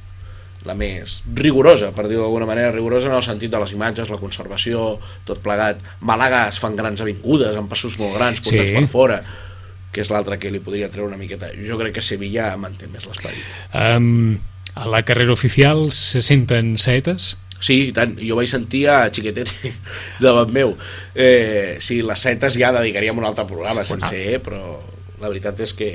la 0.67 0.75
més 0.75 1.21
rigorosa, 1.39 1.93
per 1.95 2.09
dir-ho 2.09 2.25
d'alguna 2.25 2.45
manera, 2.49 2.73
rigorosa 2.75 3.07
en 3.07 3.15
el 3.15 3.23
sentit 3.23 3.51
de 3.53 3.61
les 3.63 3.71
imatges, 3.73 4.11
la 4.11 4.19
conservació, 4.21 4.99
tot 5.25 5.39
plegat. 5.41 5.79
Màlaga 6.05 6.49
es 6.51 6.59
fan 6.61 6.75
grans 6.77 7.01
avingudes, 7.01 7.57
amb 7.57 7.71
passos 7.71 7.95
molt 8.01 8.17
grans, 8.19 8.41
portats 8.43 8.69
Sí. 8.69 8.75
per 8.75 8.89
fora, 8.91 9.21
que 9.93 10.03
és 10.03 10.11
l'altre 10.11 10.37
que 10.39 10.51
li 10.51 10.59
podria 10.59 10.91
treure 10.91 11.09
una 11.09 11.17
miqueta. 11.17 11.49
Jo 11.55 11.79
crec 11.79 11.95
que 11.95 12.03
Sevilla 12.05 12.51
manté 12.61 12.89
més 12.91 13.07
l'esperit. 13.07 13.39
Um, 13.73 14.39
a 14.75 14.87
la 14.91 15.05
carrera 15.07 15.33
oficial 15.33 15.91
se 15.95 16.21
senten 16.23 16.77
saetes? 16.77 17.39
Sí, 17.61 17.89
i 17.89 17.93
tant. 17.93 18.19
Jo 18.19 18.37
vaig 18.37 18.51
sentir 18.51 18.89
a 18.91 18.99
Xiquetete 19.15 19.73
davant 20.27 20.51
meu. 20.53 20.77
Eh, 21.15 21.79
sí, 21.81 22.03
les 22.03 22.19
setes 22.19 22.59
ja 22.59 22.75
dedicaríem 22.75 23.17
un 23.17 23.25
altre 23.31 23.47
programa 23.47 23.87
sencer, 23.87 24.35
eh, 24.35 24.39
però 24.43 24.77
la 25.23 25.31
veritat 25.31 25.59
és 25.61 25.73
que 25.73 25.89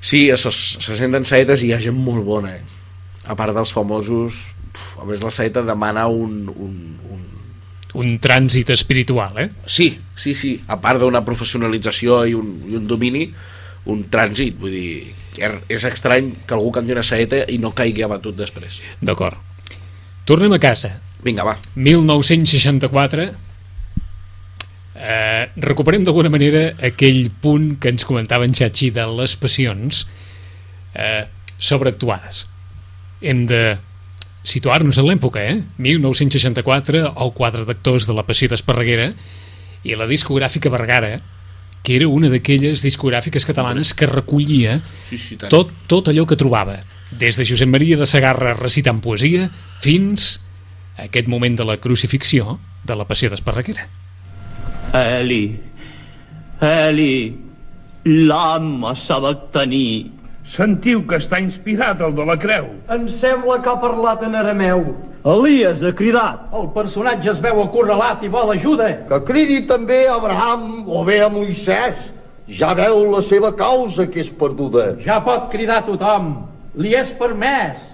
sí, 0.00 0.28
se, 0.36 0.52
se 0.52 0.96
senten 0.98 1.26
saetes 1.28 1.62
i 1.62 1.70
hi 1.70 1.74
ha 1.76 1.82
gent 1.82 1.98
molt 1.98 2.24
bona. 2.26 2.54
Eh? 2.56 2.62
A 3.30 3.36
part 3.38 3.54
dels 3.56 3.72
famosos, 3.74 4.50
puf, 4.72 4.96
a 5.02 5.06
més 5.08 5.22
la 5.22 5.32
saeta 5.34 5.62
demana 5.66 6.06
un, 6.08 6.48
un, 6.50 6.74
un, 7.12 7.22
un 8.00 8.16
trànsit 8.22 8.72
espiritual, 8.74 9.38
eh? 9.42 9.48
Sí, 9.66 9.92
sí, 10.16 10.34
sí, 10.34 10.54
a 10.68 10.80
part 10.82 11.02
d'una 11.02 11.24
professionalització 11.26 12.24
i 12.26 12.34
un, 12.38 12.54
i 12.70 12.78
un 12.78 12.88
domini, 12.90 13.26
un 13.90 14.04
trànsit, 14.12 14.58
vull 14.60 14.74
dir, 14.74 15.12
és 15.40 15.86
estrany 15.88 16.34
que 16.46 16.56
algú 16.56 16.72
canti 16.74 16.92
una 16.96 17.04
saeta 17.06 17.44
i 17.48 17.60
no 17.62 17.72
caigui 17.76 18.04
abatut 18.04 18.36
després. 18.36 18.80
D'acord. 19.00 19.38
Tornem 20.28 20.52
a 20.54 20.60
casa. 20.62 20.98
Vinga, 21.24 21.44
va. 21.44 21.56
1964 21.76 23.28
eh, 25.00 25.48
recuperem 25.56 26.04
d'alguna 26.04 26.30
manera 26.32 26.70
aquell 26.84 27.30
punt 27.42 27.74
que 27.80 27.92
ens 27.92 28.04
comentava 28.04 28.44
en 28.44 28.54
Xachi 28.54 28.90
de 28.94 29.06
les 29.16 29.36
passions 29.40 30.04
eh, 30.94 31.24
sobreactuades 31.58 32.44
hem 33.20 33.46
de 33.48 33.78
situar-nos 34.44 34.98
en 35.00 35.08
l'època 35.08 35.42
eh? 35.44 35.60
1964 35.78 37.02
el 37.10 37.32
quadre 37.36 37.66
d'actors 37.68 38.06
de 38.08 38.16
la 38.16 38.24
Passió 38.28 38.48
d'Esparreguera 38.48 39.10
i 39.84 39.96
la 39.96 40.08
discogràfica 40.08 40.72
Vergara 40.72 41.18
que 41.84 41.96
era 41.96 42.08
una 42.08 42.28
d'aquelles 42.28 42.82
discogràfiques 42.84 43.46
catalanes 43.48 43.94
que 43.96 44.08
recollia 44.08 44.80
Sí, 45.08 45.18
sí, 45.18 45.36
tant. 45.40 45.52
tot, 45.52 45.72
tot 45.88 46.08
allò 46.12 46.26
que 46.28 46.36
trobava 46.40 46.80
des 47.10 47.36
de 47.36 47.44
Josep 47.48 47.68
Maria 47.68 47.96
de 48.00 48.08
Sagarra 48.08 48.54
recitant 48.56 49.00
poesia 49.04 49.48
fins 49.80 50.38
a 50.96 51.08
aquest 51.08 51.28
moment 51.28 51.56
de 51.56 51.64
la 51.64 51.78
crucifixió 51.80 52.58
de 52.84 52.96
la 52.96 53.08
Passió 53.08 53.28
d'Esparreguera 53.32 53.88
Eli, 54.92 55.60
Eli, 56.60 57.38
lama 58.04 58.94
sabactaní. 58.96 60.10
Sentiu 60.50 61.04
que 61.06 61.20
està 61.20 61.38
inspirat 61.38 62.00
el 62.02 62.16
de 62.16 62.26
la 62.26 62.34
creu. 62.34 62.66
Em 62.90 63.06
sembla 63.06 63.60
que 63.62 63.70
ha 63.70 63.78
parlat 63.78 64.24
en 64.26 64.34
arameu. 64.34 64.82
Elias 65.22 65.84
ha 65.86 65.92
cridat. 65.94 66.42
El 66.50 66.72
personatge 66.74 67.30
es 67.30 67.38
veu 67.38 67.62
acorralat 67.62 68.24
i 68.26 68.32
vol 68.32 68.50
ajuda. 68.50 68.90
Que 69.06 69.20
cridi 69.30 69.60
també 69.70 70.08
a 70.08 70.18
Abraham 70.18 70.88
o 70.90 71.04
bé 71.06 71.20
a 71.22 71.30
Moisès. 71.30 72.10
Ja 72.50 72.74
veu 72.74 73.04
la 73.12 73.22
seva 73.22 73.54
causa 73.54 74.08
que 74.10 74.24
és 74.26 74.34
perduda. 74.42 74.96
Ja 75.06 75.20
pot 75.22 75.52
cridar 75.54 75.84
tothom. 75.86 76.32
Li 76.74 76.96
és 76.98 77.14
permès. 77.14 77.92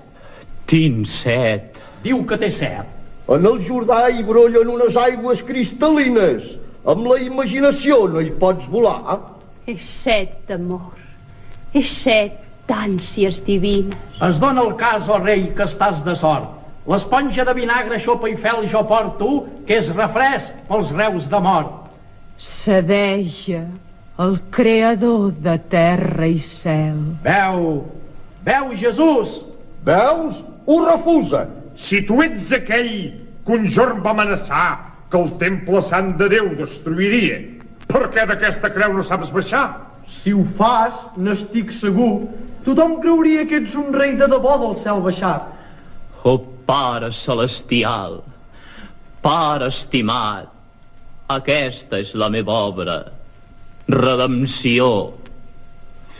Tinc 0.64 1.04
set. 1.12 1.76
Diu 2.00 2.24
que 2.24 2.40
té 2.40 2.48
set. 2.48 2.88
En 3.28 3.44
el 3.44 3.60
Jordà 3.68 4.06
hi 4.08 4.24
brollen 4.24 4.70
unes 4.72 4.96
aigües 4.96 5.44
cristal·lines. 5.44 6.56
Amb 6.86 7.06
la 7.10 7.16
imaginació 7.22 8.04
no 8.12 8.22
hi 8.22 8.30
pots 8.40 8.68
volar. 8.70 9.18
És 9.66 9.86
set 10.04 10.36
d'amor, 10.48 10.92
és 11.74 11.88
set 12.02 12.36
d'ànsies 12.68 13.40
divines. 13.46 13.98
Es 14.22 14.38
dona 14.42 14.62
el 14.62 14.76
cas, 14.78 15.08
o 15.10 15.16
oh 15.16 15.22
rei, 15.22 15.48
que 15.56 15.66
estàs 15.66 16.04
de 16.06 16.14
sort. 16.18 16.52
L'esponja 16.86 17.42
de 17.46 17.54
vinagre, 17.56 17.98
xopa 17.98 18.30
i 18.30 18.36
fel 18.38 18.68
jo 18.70 18.84
porto, 18.86 19.32
que 19.66 19.80
és 19.80 19.90
refresc 19.96 20.54
pels 20.68 20.94
reus 20.94 21.26
de 21.32 21.40
mort. 21.42 21.90
Cedeja 22.38 23.64
el 24.22 24.38
creador 24.54 25.32
de 25.42 25.56
terra 25.72 26.30
i 26.30 26.38
cel. 26.38 27.02
Veu, 27.26 27.82
veu 28.46 28.70
Jesús, 28.78 29.40
Veus? 29.86 30.42
Ho 30.66 30.84
refusa. 30.84 31.46
Si 31.78 32.02
tu 32.02 32.18
ets 32.24 32.50
aquell 32.56 32.94
que 33.46 33.54
un 33.54 33.68
jorn 33.70 34.00
va 34.02 34.10
amenaçar 34.10 34.95
que 35.16 35.24
el 35.24 35.34
temple 35.40 35.80
sant 35.88 36.14
de 36.20 36.28
Déu 36.36 36.52
destruiria, 36.60 37.40
per 37.88 38.06
què 38.12 38.28
d'aquesta 38.28 38.68
creu 38.76 38.92
no 38.92 39.04
saps 39.06 39.32
baixar? 39.32 39.66
si 40.08 40.32
ho 40.32 40.44
fas, 40.58 40.94
n'estic 41.18 41.72
segur, 41.74 42.26
tothom 42.66 42.98
creuria 43.02 43.46
que 43.46 43.60
ets 43.62 43.74
un 43.78 43.92
rei 43.94 44.14
de 44.18 44.28
debò 44.30 44.56
del 44.62 44.76
cel 44.82 45.02
baixat. 45.04 45.46
O 46.24 46.38
Pare 46.66 47.12
Celestial, 47.14 48.20
Pare 49.22 49.70
estimat, 49.70 50.50
aquesta 51.30 52.00
és 52.02 52.14
la 52.14 52.30
meva 52.30 52.58
obra. 52.70 52.98
Redempció. 53.90 55.14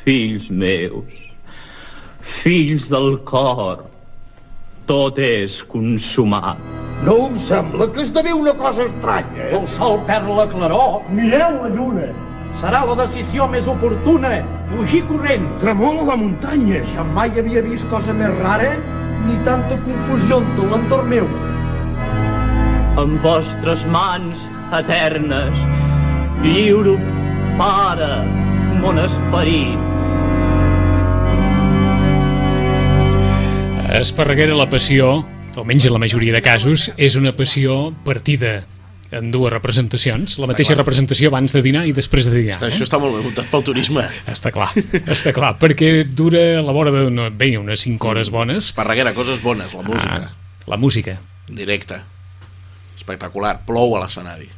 Fills 0.07 0.47
meus, 0.55 1.15
fills 2.45 2.87
del 2.93 3.17
cor, 3.27 3.83
tot 4.87 5.19
és 5.19 5.65
consumat. 5.67 6.86
No 7.07 7.29
us 7.31 7.43
sembla 7.47 7.87
que 7.95 8.03
esdevé 8.03 8.33
una 8.35 8.53
cosa 8.59 8.83
estranya? 8.83 9.45
El 9.55 9.69
sol 9.71 10.01
perd 10.09 10.27
la 10.27 10.47
claror, 10.51 11.05
mireu 11.15 11.53
la 11.61 11.69
lluna. 11.71 12.07
Serà 12.59 12.81
la 12.89 12.97
decisió 12.99 13.45
més 13.53 13.69
oportuna, 13.71 14.33
fugir 14.73 15.05
corrent. 15.07 15.45
Tremola 15.63 16.03
la 16.09 16.17
muntanya. 16.19 16.81
Ja 16.97 17.05
mai 17.15 17.31
havia 17.39 17.63
vist 17.63 17.87
cosa 17.93 18.17
més 18.17 18.35
rara, 18.41 18.73
ni 19.29 19.39
tanta 19.47 19.79
confusió 19.85 20.41
en 20.43 20.49
tot 20.57 20.73
l'entorn 20.73 21.13
meu. 21.13 21.29
En 23.05 23.15
vostres 23.23 23.87
mans 23.95 24.43
eternes, 24.81 25.63
lliuro, 26.43 26.97
Pare, 27.61 28.11
mon 28.83 28.99
esperit. 29.05 29.79
A 33.87 34.03
Esparreguera 34.03 34.59
la 34.59 34.67
passió, 34.67 35.23
almenys 35.57 35.87
en 35.89 35.95
la 35.97 36.01
majoria 36.03 36.35
de 36.35 36.43
casos, 36.45 36.91
és 36.97 37.17
una 37.17 37.35
passió 37.37 37.95
partida 38.05 38.65
en 39.15 39.31
dues 39.31 39.53
representacions, 39.53 40.39
la 40.43 40.49
mateixa 40.51 40.75
clar. 40.75 40.83
representació 40.83 41.31
abans 41.31 41.55
de 41.55 41.63
dinar 41.63 41.85
i 41.87 41.93
després 41.97 42.27
de 42.29 42.41
dinar. 42.41 42.59
Això 42.67 42.85
està 42.87 42.99
molt 43.03 43.15
bé 43.17 43.23
muntat 43.25 43.49
pel 43.53 43.63
turisme. 43.65 44.05
Està 44.31 44.51
clar, 44.55 44.73
està 45.07 45.33
clar, 45.37 45.55
perquè 45.63 46.05
dura 46.09 46.43
a 46.59 46.65
la 46.67 46.75
vora 46.75 46.93
de 46.95 47.07
no, 47.15 47.29
bé, 47.31 47.53
unes 47.61 47.87
5 47.87 48.11
hores 48.11 48.33
bones. 48.35 48.73
Esparreguera, 48.73 49.15
coses 49.15 49.43
bones, 49.45 49.73
la 49.75 49.87
música. 49.87 50.19
Ah, 50.27 50.61
la 50.67 50.77
música. 50.77 51.21
Directe. 51.49 52.01
Espectacular. 52.99 53.61
Plou 53.67 53.95
a 53.97 54.03
l'escenari. 54.03 54.51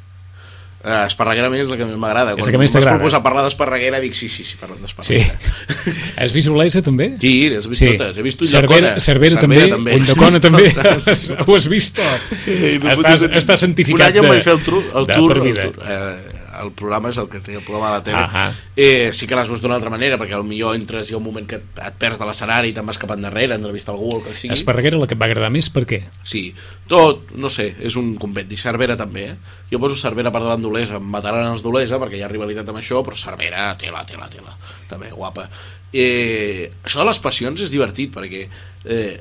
Uh, 0.78 1.08
Esparreguera 1.08 1.48
a 1.48 1.50
mi 1.50 1.58
és 1.58 1.66
la 1.66 1.74
que 1.76 1.84
més 1.88 1.96
m'agrada. 1.98 2.36
És 2.38 2.46
la 2.46 2.52
que 2.54 2.58
més 2.60 2.70
t'agrada. 2.70 2.92
Quan 2.94 3.00
proposar 3.02 3.18
parlar 3.24 3.42
d'Esparreguera 3.48 3.98
dic 3.98 4.14
sí, 4.14 4.28
sí, 4.30 4.44
sí, 4.46 4.54
parlem 4.60 4.78
Sí. 4.78 4.84
d'Esparreguera. 4.86 6.14
Has 6.22 6.32
vist 6.36 6.48
Olesa, 6.54 6.82
també? 6.86 7.08
Sí, 7.20 7.32
he 7.46 7.58
vist 7.58 7.74
Sí. 7.80 7.88
totes. 7.98 8.18
He 8.18 8.22
vist 8.22 8.44
Cervera, 8.46 8.94
Ulldecona. 8.94 9.00
Cervera, 9.02 9.40
també, 9.40 9.94
Ulldecona 9.96 10.38
també. 10.40 10.70
Ho 11.48 11.56
has 11.58 11.68
vist 11.68 11.96
tot. 11.98 12.32
Estàs, 12.46 13.26
estàs 13.42 13.66
santificat 13.66 14.06
Un 14.06 14.06
any 14.12 14.18
em 14.22 14.28
de, 14.28 14.34
vaig 14.36 14.46
fer 14.46 14.54
el, 14.54 14.62
tru, 14.62 14.84
el 15.02 15.06
de 15.10 15.18
tour, 15.18 15.32
per 15.34 15.40
el, 15.42 15.48
vida. 15.50 15.66
tour 15.72 15.82
eh, 15.90 16.37
el 16.62 16.72
programa 16.76 17.12
és 17.12 17.18
el 17.20 17.28
que 17.30 17.40
té 17.44 17.54
el 17.56 17.62
programa 17.64 17.88
a 17.90 17.98
la 17.98 18.02
tele 18.04 18.20
Ahà. 18.22 18.46
eh, 18.76 19.10
sí 19.16 19.26
que 19.26 19.36
les 19.38 19.48
veus 19.50 19.62
d'una 19.62 19.76
altra 19.78 19.90
manera 19.92 20.18
perquè 20.20 20.38
millor 20.42 20.76
entres 20.76 21.10
i 21.10 21.16
un 21.16 21.24
moment 21.24 21.46
que 21.48 21.58
et, 21.60 21.80
et 21.86 21.98
perds 22.00 22.18
de 22.20 22.26
l'escenari 22.28 22.72
i 22.72 22.76
te'n 22.76 22.86
vas 22.88 22.98
cap 23.00 23.12
endarrere, 23.14 23.56
entrevista 23.58 23.92
algú 23.92 24.10
o 24.12 24.18
el 24.18 24.24
que 24.26 24.34
sigui 24.34 24.52
Esparreguera 24.54 24.98
la 25.00 25.06
que 25.06 25.16
et 25.16 25.20
va 25.20 25.28
agradar 25.30 25.50
més, 25.54 25.70
per 25.72 25.84
què? 25.88 26.02
Sí, 26.24 26.44
tot, 26.90 27.32
no 27.36 27.50
sé, 27.52 27.70
és 27.84 27.96
un 28.00 28.14
compendi. 28.20 28.56
Cervera 28.58 28.96
també, 28.98 29.26
eh? 29.32 29.56
Jo 29.72 29.80
poso 29.82 29.98
Cervera 30.00 30.32
per 30.34 30.42
davant 30.44 30.62
d'Olesa, 30.64 30.98
em 30.98 31.08
mataran 31.12 31.50
els 31.52 31.64
d'Olesa 31.64 32.00
perquè 32.02 32.20
hi 32.20 32.24
ha 32.26 32.30
rivalitat 32.32 32.68
amb 32.68 32.80
això, 32.80 33.02
però 33.06 33.18
Cervera, 33.18 33.70
tela, 33.80 34.04
tela, 34.08 34.28
tela, 34.32 34.56
també 34.90 35.10
guapa. 35.14 35.48
Eh, 35.92 36.70
això 36.84 37.00
de 37.00 37.08
les 37.08 37.20
passions 37.24 37.60
és 37.64 37.72
divertit 37.72 38.12
perquè 38.12 38.44
eh, 38.84 39.14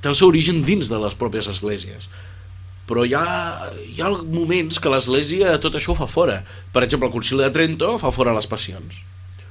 té 0.00 0.10
el 0.10 0.16
seu 0.18 0.30
origen 0.30 0.64
dins 0.66 0.90
de 0.90 0.98
les 0.98 1.14
pròpies 1.18 1.50
esglésies 1.50 2.08
però 2.88 3.04
hi 3.04 3.14
ha, 3.14 3.70
hi 3.84 4.00
ha 4.00 4.08
moments 4.24 4.80
que 4.80 4.90
l'Església 4.92 5.54
tot 5.62 5.76
això 5.78 5.92
ho 5.92 5.98
fa 5.98 6.08
fora. 6.10 6.40
Per 6.72 6.82
exemple, 6.86 7.10
el 7.10 7.14
Concili 7.14 7.44
de 7.44 7.52
Trento 7.54 7.94
fa 8.00 8.12
fora 8.16 8.34
les 8.36 8.48
passions. 8.50 9.02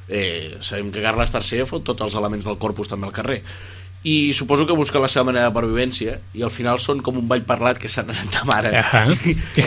Eh, 0.09 0.57
sabem 0.63 0.89
que 0.91 1.03
Carles 1.03 1.33
III 1.35 1.65
fot 1.69 1.83
tots 1.87 2.05
els 2.05 2.15
elements 2.15 2.47
del 2.47 2.57
corpus 2.61 2.87
també 2.89 3.09
al 3.09 3.15
carrer 3.15 3.41
i 4.07 4.31
suposo 4.31 4.67
que 4.69 4.75
busca 4.77 5.01
la 5.03 5.09
seva 5.11 5.25
manera 5.27 5.49
de 5.49 5.55
pervivència 5.55 6.19
i 6.37 6.43
al 6.45 6.51
final 6.53 6.77
són 6.79 7.01
com 7.03 7.17
un 7.19 7.25
ball 7.27 7.41
parlat 7.49 7.79
que 7.81 7.89
s'han 7.91 8.11
anat 8.13 8.29
de 8.37 8.43
mare 8.47 8.71
Ahà. 8.77 9.01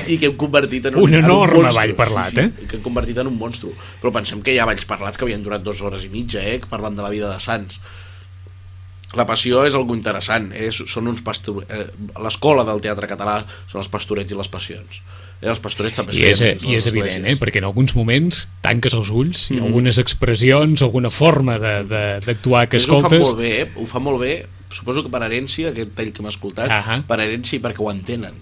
i 0.08 0.16
que 0.16 0.30
hem 0.30 0.36
convertit 0.40 0.86
en 0.88 0.96
un, 0.96 1.02
Un 1.02 1.16
en 1.18 1.24
enorme 1.26 1.58
monstru. 1.64 1.80
ball 1.80 1.94
parlat, 1.98 2.30
sí, 2.30 2.36
sí, 2.38 2.46
eh? 2.46 2.68
que 2.70 2.78
hem 2.78 2.84
convertit 2.86 3.18
en 3.20 3.28
un 3.28 3.36
monstru 3.36 3.74
però 4.00 4.14
pensem 4.14 4.40
que 4.40 4.54
hi 4.54 4.60
ha 4.62 4.68
balls 4.70 4.86
parlats 4.88 5.18
que 5.18 5.26
havien 5.26 5.42
durat 5.44 5.66
dues 5.66 5.82
hores 5.82 6.06
i 6.06 6.12
mitja 6.14 6.40
eh? 6.46 6.60
parlant 6.70 6.96
de 6.96 7.04
la 7.04 7.10
vida 7.12 7.28
de 7.34 7.42
Sants 7.42 7.82
la 9.18 9.24
passió 9.26 9.64
és 9.66 9.74
algo 9.74 9.94
interessant 9.96 10.52
és, 10.54 10.76
són 10.86 11.08
uns 11.10 11.22
pastor... 11.26 11.64
eh, 11.68 11.86
l'escola 12.22 12.62
del 12.68 12.80
teatre 12.84 13.08
català 13.10 13.40
són 13.66 13.80
els 13.82 13.88
pastorets 13.90 14.30
i 14.32 14.36
les 14.38 14.48
passions 14.48 15.00
eh, 15.40 15.48
els 15.50 15.58
pastorets 15.58 15.96
també 15.98 16.14
I 16.14 16.28
és, 16.30 16.38
feien 16.44 16.58
I 16.70 16.76
és 16.78 16.86
evident, 16.86 17.26
eh? 17.26 17.34
perquè 17.40 17.58
en 17.58 17.66
alguns 17.66 17.96
moments 17.98 18.44
tanques 18.62 18.94
els 18.94 19.10
ulls 19.10 19.48
i 19.50 19.54
Mhm. 19.58 19.66
algunes 19.66 19.98
expressions, 19.98 20.82
alguna 20.86 21.10
forma 21.10 21.58
de- 21.58 21.82
de- 21.84 22.20
d'actuar 22.26 22.68
que 22.68 22.76
Ells 22.78 22.88
ho 22.88 22.98
escoltes... 23.00 23.26
molt 23.28 23.38
bé, 23.42 23.50
eh? 23.62 23.68
ho 23.76 23.86
fa 23.86 23.98
molt 23.98 24.20
bé 24.20 24.46
suposo 24.70 25.02
que 25.02 25.10
per 25.10 25.22
herència, 25.26 25.70
aquest 25.72 25.96
tall 25.98 26.12
que 26.12 26.22
hem 26.22 26.28
escoltat 26.30 26.70
Ahà. 26.70 27.00
per 27.08 27.18
herència 27.18 27.56
i 27.58 27.60
perquè 27.64 27.82
ho 27.82 27.90
entenen 27.90 28.34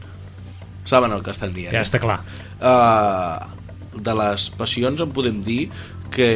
saben 0.84 1.12
el 1.12 1.22
que 1.22 1.30
estan 1.32 1.52
dient 1.54 1.72
Ja 1.72 1.80
està 1.84 1.98
clar. 2.00 2.20
uh, 2.60 3.56
de 3.98 4.14
les 4.14 4.50
passions 4.56 5.00
en 5.00 5.10
podem 5.10 5.40
dir 5.42 5.70
que 6.18 6.28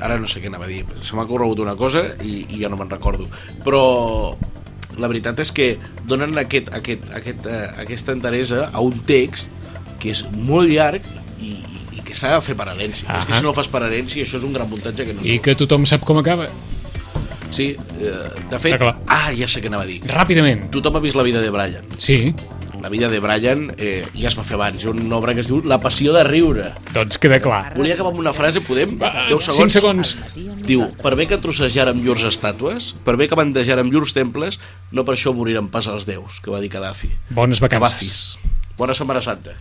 ara 0.00 0.16
no 0.20 0.28
sé 0.30 0.40
què 0.42 0.50
anava 0.50 0.68
a 0.68 0.72
dir 0.72 0.82
se 1.04 1.16
m'ha 1.18 1.26
corregut 1.28 1.60
una 1.64 1.76
cosa 1.78 2.04
i, 2.24 2.46
i 2.48 2.62
ja 2.62 2.70
no 2.72 2.78
me'n 2.80 2.92
recordo 2.92 3.28
però 3.64 3.82
la 4.96 5.10
veritat 5.12 5.40
és 5.44 5.52
que 5.52 5.74
donen 6.08 6.36
aquest, 6.40 6.72
aquest, 6.74 7.10
aquest, 7.16 7.48
uh, 7.48 7.68
aquesta 7.82 8.16
enteresa 8.16 8.66
a 8.72 8.84
un 8.84 8.96
text 9.08 9.52
que 10.00 10.12
és 10.14 10.24
molt 10.32 10.72
llarg 10.72 11.04
i, 11.40 11.52
i 11.96 12.04
que 12.06 12.16
s'ha 12.16 12.32
de 12.36 12.40
fer 12.44 12.56
per 12.56 12.70
herència 12.72 13.10
és 13.18 13.28
que 13.28 13.36
si 13.36 13.44
no 13.44 13.52
fas 13.56 13.68
per 13.72 13.84
herència 13.84 14.24
això 14.24 14.40
és 14.40 14.48
un 14.48 14.56
gran 14.56 14.70
muntatge 14.72 15.04
que 15.04 15.16
no 15.16 15.26
I 15.26 15.38
que 15.44 15.56
tothom 15.58 15.84
sap 15.88 16.06
com 16.08 16.22
acaba. 16.22 16.48
Sí, 17.56 17.70
eh, 18.00 18.12
de 18.50 18.58
fet... 18.60 18.82
Ah, 19.06 19.30
ja 19.36 19.46
sé 19.48 19.62
què 19.62 19.70
anava 19.70 19.86
a 19.86 19.88
dir. 19.88 20.00
Ràpidament. 20.10 20.66
Tothom 20.74 20.98
ha 20.98 21.02
vist 21.04 21.16
la 21.16 21.24
vida 21.24 21.40
de 21.40 21.52
Brian. 21.54 21.86
Sí. 22.02 22.34
La 22.86 22.90
vida 22.90 23.08
de 23.08 23.18
Brian 23.18 23.74
eh, 23.78 24.06
ja 24.14 24.28
es 24.30 24.36
va 24.38 24.44
fer 24.46 24.54
abans. 24.54 24.78
Hi 24.78 24.86
ha 24.86 24.92
una 24.92 25.16
obra 25.18 25.34
que 25.34 25.42
es 25.42 25.48
diu 25.50 25.58
La 25.66 25.80
passió 25.82 26.12
de 26.14 26.22
riure. 26.22 26.68
Doncs 26.94 27.18
queda 27.18 27.40
clar. 27.42 27.72
Volia 27.74 27.96
acabar 27.96 28.12
amb 28.14 28.22
una 28.22 28.30
frase, 28.36 28.62
podem? 28.62 28.94
10 29.00 29.26
segons. 29.26 29.56
cinc 29.58 29.74
segons. 29.74 30.12
Diu, 30.68 30.86
per 31.02 31.16
bé 31.18 31.26
que 31.26 31.40
trossejàrem 31.42 31.98
llurs 32.04 32.22
estàtues, 32.30 32.92
per 33.02 33.16
bé 33.18 33.26
que 33.26 33.38
bandejàrem 33.38 33.90
llurs 33.90 34.14
temples, 34.14 34.60
no 34.94 35.02
per 35.02 35.16
això 35.16 35.34
moriren 35.34 35.66
pas 35.72 35.90
els 35.90 36.06
déus, 36.06 36.38
que 36.38 36.54
va 36.54 36.62
dir 36.62 36.70
Gaddafi. 36.70 37.10
Bones 37.34 37.58
vacances. 37.64 37.98
Gaddafis. 37.98 38.54
Bona 38.76 38.92
Setmana 38.94 39.22
Santa. 39.24 39.54